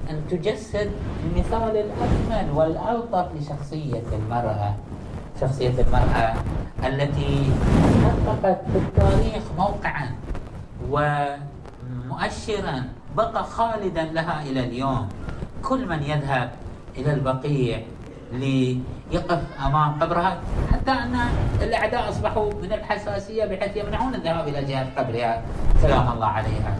أن 0.09 0.21
تجسد 0.29 0.91
المثال 1.25 1.77
الأكمل 1.77 2.51
والألطف 2.53 3.27
لشخصية 3.35 4.03
المرأة. 4.13 4.75
شخصية 5.41 5.73
المرأة 5.87 6.33
التي 6.87 7.49
حققت 8.03 8.61
في 8.71 8.77
التاريخ 8.77 9.43
موقعا 9.57 10.09
ومؤشرا 10.89 12.83
بقى 13.17 13.43
خالدا 13.43 14.03
لها 14.03 14.41
إلى 14.43 14.59
اليوم. 14.59 15.09
كل 15.63 15.87
من 15.87 16.03
يذهب 16.03 16.49
إلى 16.97 17.13
البقيع 17.13 17.79
ليقف 18.33 19.41
أمام 19.65 19.99
قبرها 20.03 20.37
ان 20.93 21.15
الأعداء 21.61 22.09
أصبحوا 22.09 22.53
من 22.53 22.73
الحساسية 22.73 23.45
بحيث 23.45 23.77
يمنعون 23.77 24.15
الذهاب 24.15 24.47
إلى 24.47 24.63
جهة 24.63 24.87
قبرها. 24.97 25.41
سلام 25.81 26.11
الله 26.11 26.27
عليها. 26.27 26.75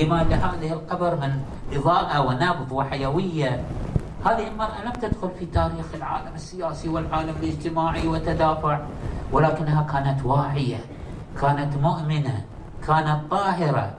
لما 0.00 0.22
لهذه 0.22 0.72
القبر 0.72 1.16
من 1.16 1.40
إضاءة 1.72 2.20
ونبض 2.20 2.72
وحيوية؟ 2.72 3.64
هذه 4.26 4.48
المرأة 4.48 4.84
لم 4.84 4.92
تدخل 4.92 5.30
في 5.38 5.46
تاريخ 5.46 5.86
العالم 5.94 6.34
السياسي 6.34 6.88
والعالم 6.88 7.34
الاجتماعي 7.42 8.08
وتدافع 8.08 8.78
ولكنها 9.32 9.82
كانت 9.92 10.24
واعية 10.24 10.78
كانت 11.40 11.76
مؤمنة 11.76 12.44
كانت 12.86 13.30
طاهرة. 13.30 13.90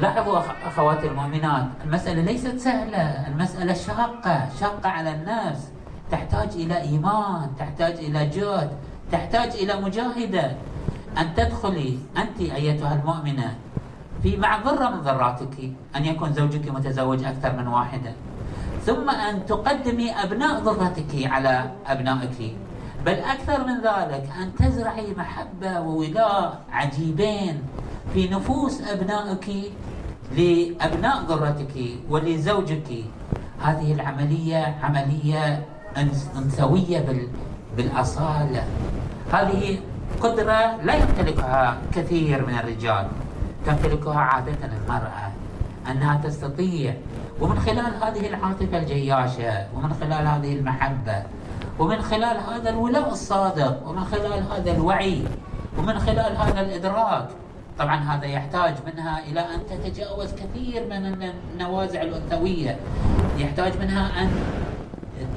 لاحظوا 0.00 0.40
أخواتي 0.66 1.06
المؤمنات 1.06 1.66
المسألة 1.84 2.22
ليست 2.22 2.56
سهلة 2.56 3.28
المسألة 3.28 3.74
شاقة 3.74 4.48
شاقة 4.60 4.88
على 4.88 5.10
الناس. 5.14 5.73
تحتاج 6.10 6.48
إلى 6.54 6.80
إيمان 6.80 7.50
تحتاج 7.58 7.94
إلى 7.94 8.26
جهد 8.26 8.70
تحتاج 9.12 9.50
إلى 9.50 9.80
مجاهدة. 9.80 10.56
أن 11.18 11.34
تدخلي 11.34 11.98
أنت 12.16 12.40
أيتها 12.40 12.94
المؤمنة 12.94 13.54
في 14.22 14.36
مع 14.36 14.56
ذرة 14.66 14.88
من 14.90 15.00
ذراتك 15.00 15.72
أن 15.96 16.04
يكون 16.04 16.32
زوجك 16.32 16.68
متزوج 16.70 17.24
أكثر 17.24 17.56
من 17.56 17.66
واحدة. 17.66 18.12
ثم 18.82 19.10
أن 19.10 19.46
تقدمي 19.46 20.10
أبناء 20.10 20.60
ذرتك 20.60 21.12
على 21.26 21.70
أبنائك. 21.86 22.56
بل 23.06 23.12
أكثر 23.12 23.64
من 23.64 23.76
ذلك 23.80 24.26
أن 24.40 24.54
تزرعي 24.58 25.14
محبة 25.16 25.80
وولاء 25.80 26.60
عجيبين 26.72 27.62
في 28.14 28.28
نفوس 28.28 28.80
أبنائك 28.80 29.72
لأبناء 30.36 31.22
ذرتك 31.28 31.74
ولزوجك. 32.10 32.90
هذه 33.62 33.92
العملية 33.92 34.78
عملية 34.82 35.64
أنثوية 36.36 37.28
بالأصالة. 37.76 38.64
هذه 39.32 39.78
قدرة 40.20 40.76
لا 40.82 40.94
يمتلكها 40.94 41.78
كثير 41.94 42.46
من 42.46 42.54
الرجال. 42.54 43.08
تمتلكها 43.66 44.18
عادة 44.18 44.58
المرأة 44.64 45.32
أنها 45.90 46.20
تستطيع. 46.24 46.94
ومن 47.40 47.58
خلال 47.58 47.92
هذه 48.02 48.28
العاطفة 48.28 48.78
الجياشة 48.78 49.66
ومن 49.74 49.92
خلال 50.00 50.26
هذه 50.26 50.52
المحبة 50.52 51.22
ومن 51.78 52.02
خلال 52.02 52.36
هذا 52.36 52.70
الولاء 52.70 53.12
الصادق 53.12 53.88
ومن 53.88 54.04
خلال 54.04 54.42
هذا 54.52 54.72
الوعي 54.72 55.24
ومن 55.78 55.98
خلال 55.98 56.36
هذا 56.36 56.60
الإدراك. 56.60 57.28
طبعا 57.78 57.96
هذا 57.96 58.26
يحتاج 58.26 58.74
منها 58.86 59.18
إلى 59.26 59.40
أن 59.40 59.60
تتجاوز 59.70 60.32
كثير 60.32 60.86
من 60.86 61.32
النوازع 61.52 62.02
الأنثوية. 62.02 62.78
يحتاج 63.38 63.78
منها 63.78 64.22
أن 64.22 64.30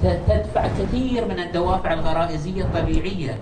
تدفع 0.03 0.67
كثير 0.67 1.27
من 1.27 1.39
الدوافع 1.39 1.93
الغرائزية 1.93 2.63
الطبيعية. 2.63 3.37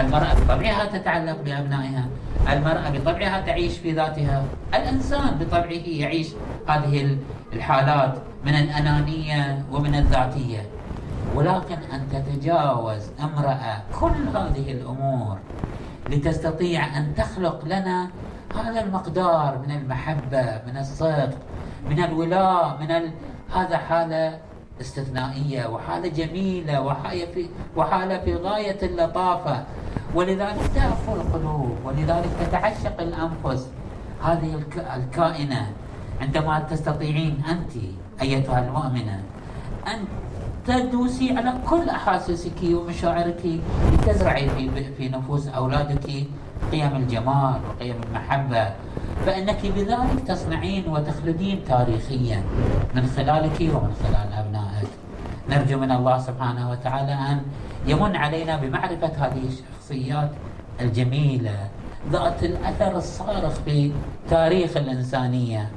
المرأة 0.00 0.34
بطبعها 0.34 0.84
تتعلق 0.84 1.40
بأبنائها 1.44 2.04
المرأة 2.52 2.90
بطبعها 2.90 3.40
تعيش 3.40 3.78
في 3.78 3.92
ذاتها. 3.92 4.44
الإنسان 4.74 5.38
بطبعه 5.40 5.86
يعيش 5.86 6.28
هذه 6.68 7.16
الحالات 7.52 8.14
من 8.44 8.54
الأنانية 8.54 9.64
ومن 9.72 9.94
الذاتية. 9.94 10.62
ولكن 11.34 11.78
أن 11.92 12.00
تتجاوز 12.12 13.02
امرأة 13.20 13.82
كل 14.00 14.36
هذه 14.38 14.72
الأمور 14.72 15.38
لتستطيع 16.10 16.98
أن 16.98 17.14
تخلق 17.14 17.64
لنا 17.64 18.10
هذا 18.64 18.80
المقدار 18.80 19.58
من 19.66 19.74
المحبة 19.76 20.60
من 20.66 20.76
الصدق 20.76 21.38
من 21.90 22.04
الولاء 22.04 22.78
من 22.80 22.90
ال... 22.90 23.10
هذا 23.54 23.76
حالة 23.76 24.38
استثنائية 24.80 25.66
وحالة 25.66 26.08
جميلة 26.08 26.80
وحالة 26.80 27.26
في, 27.34 27.46
وحالة 27.76 28.18
في 28.18 28.34
غاية 28.34 28.78
اللطافة. 28.82 29.64
ولذلك 30.14 30.70
تأفو 30.74 31.14
القلوب 31.14 31.76
ولذلك 31.84 32.30
تتعشق 32.40 33.00
الأنفس. 33.00 33.68
هذه 34.22 34.62
الكائنة 34.96 35.72
عندما 36.20 36.58
تستطيعين 36.58 37.42
أنت 37.50 37.84
أيتها 38.22 38.58
المؤمنة 38.66 39.22
أن 39.86 40.04
تدوسي 40.66 41.36
على 41.36 41.54
كل 41.70 41.88
أحاسيسك 41.88 42.60
ومشاعرك 42.64 43.42
لتزرعي 43.92 44.48
في, 44.48 44.84
في 44.94 45.08
نفوس 45.08 45.48
أولادك 45.48 46.06
قيم 46.72 46.96
الجمال 46.96 47.60
وقيم 47.68 47.96
المحبة. 48.08 48.70
فإنك 49.26 49.66
بذلك 49.66 50.20
تصنعين 50.28 50.88
وتخلدين 50.88 51.64
تاريخيا 51.64 52.42
من 52.94 53.06
خلالك 53.16 53.60
ومن 53.60 53.92
خلال 54.02 54.32
أبنائك. 54.32 54.57
نرجو 55.48 55.78
من 55.78 55.92
الله 55.92 56.18
سبحانه 56.18 56.70
وتعالى 56.70 57.12
أن 57.12 57.40
يمن 57.86 58.16
علينا 58.16 58.56
بمعرفة 58.56 59.12
هذه 59.16 59.44
الشخصيات 59.48 60.30
الجميلة 60.80 61.68
ذات 62.12 62.44
الأثر 62.44 62.96
الصارخ 62.96 63.54
في 63.64 63.92
تاريخ 64.30 64.76
الإنسانية 64.76 65.68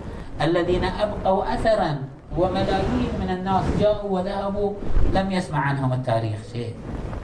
الذين 0.42 0.84
أبقوا 0.84 1.54
أثرا 1.54 1.98
وملايين 2.38 3.12
من 3.20 3.30
الناس 3.30 3.64
جاءوا 3.80 4.10
وذهبوا 4.10 4.74
لم 5.14 5.32
يسمع 5.32 5.60
عنهم 5.60 5.94
التاريخ 5.94 6.40
شيء. 6.54 6.76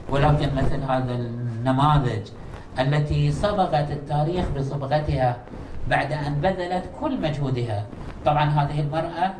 ولكن 0.08 0.48
مثل 0.56 0.80
هذا 0.82 1.14
النماذج 1.14 2.24
التي 2.78 3.32
صبغت 3.32 3.90
التاريخ 3.90 4.44
بصبغتها 4.56 5.36
بعد 5.88 6.12
أن 6.12 6.34
بذلت 6.40 6.84
كل 7.00 7.20
مجهودها. 7.20 7.84
طبعا 8.24 8.44
هذه 8.44 8.80
المرأة 8.80 9.34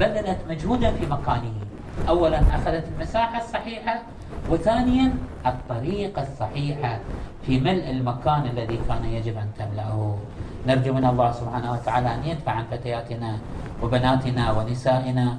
بذلت 0.00 0.38
مجهودا 0.50 0.90
في 0.92 1.06
مكانه. 1.06 1.63
أولا 2.08 2.40
أخذت 2.40 2.84
المساحة 2.96 3.38
الصحيحة 3.38 4.02
وثانيا 4.50 5.14
الطريقة 5.46 6.22
الصحيحة 6.22 6.98
في 7.46 7.60
ملء 7.60 7.90
المكان 7.90 8.46
الذي 8.46 8.78
كان 8.88 9.04
يجب 9.04 9.36
أن 9.38 9.48
تملأه. 9.58 10.18
نرجو 10.66 10.92
من 10.92 11.04
الله 11.04 11.32
سبحانه 11.32 11.72
وتعالى 11.72 12.14
أن 12.14 12.24
يدفع 12.24 12.52
عن 12.52 12.64
فتياتنا 12.70 13.38
وبناتنا 13.82 14.52
ونسائنا 14.52 15.38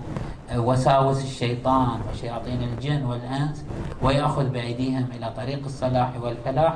وساوس 0.56 1.24
الشيطان 1.24 2.00
وشياطين 2.12 2.64
الجن 2.64 3.06
والإنس 3.06 3.66
ويأخذ 4.02 4.50
بأيديهم 4.50 5.08
إلى 5.18 5.32
طريق 5.38 5.66
الصلاح 5.66 6.10
والفلاح 6.22 6.74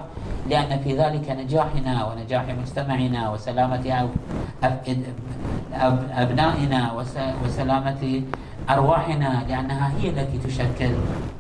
لأن 0.50 0.80
في 0.80 0.98
ذلك 0.98 1.30
نجاحنا 1.30 2.06
ونجاح 2.06 2.46
مجتمعنا 2.62 3.32
وسلامة 3.32 4.10
أبنائنا 6.12 6.94
وسلامة 7.46 8.22
أرواحنا 8.70 9.46
لأنها 9.50 9.92
هي 9.98 10.10
التي 10.10 10.38
تشكل 10.38 10.94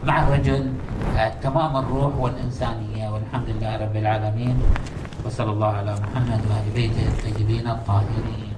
مع 0.03 0.15
الرجل 0.23 0.73
تمام 1.41 1.77
الروح 1.77 2.13
والإنسانية. 2.17 3.09
والحمد 3.13 3.49
لله 3.49 3.71
رب 3.77 3.95
العالمين. 3.95 4.55
وصلى 5.25 5.51
الله 5.51 5.67
على 5.67 5.91
محمد 5.93 6.41
وآل 6.49 6.67
بيته 6.73 7.05
الطيبين 7.07 7.67
الطاهرين. 7.67 8.48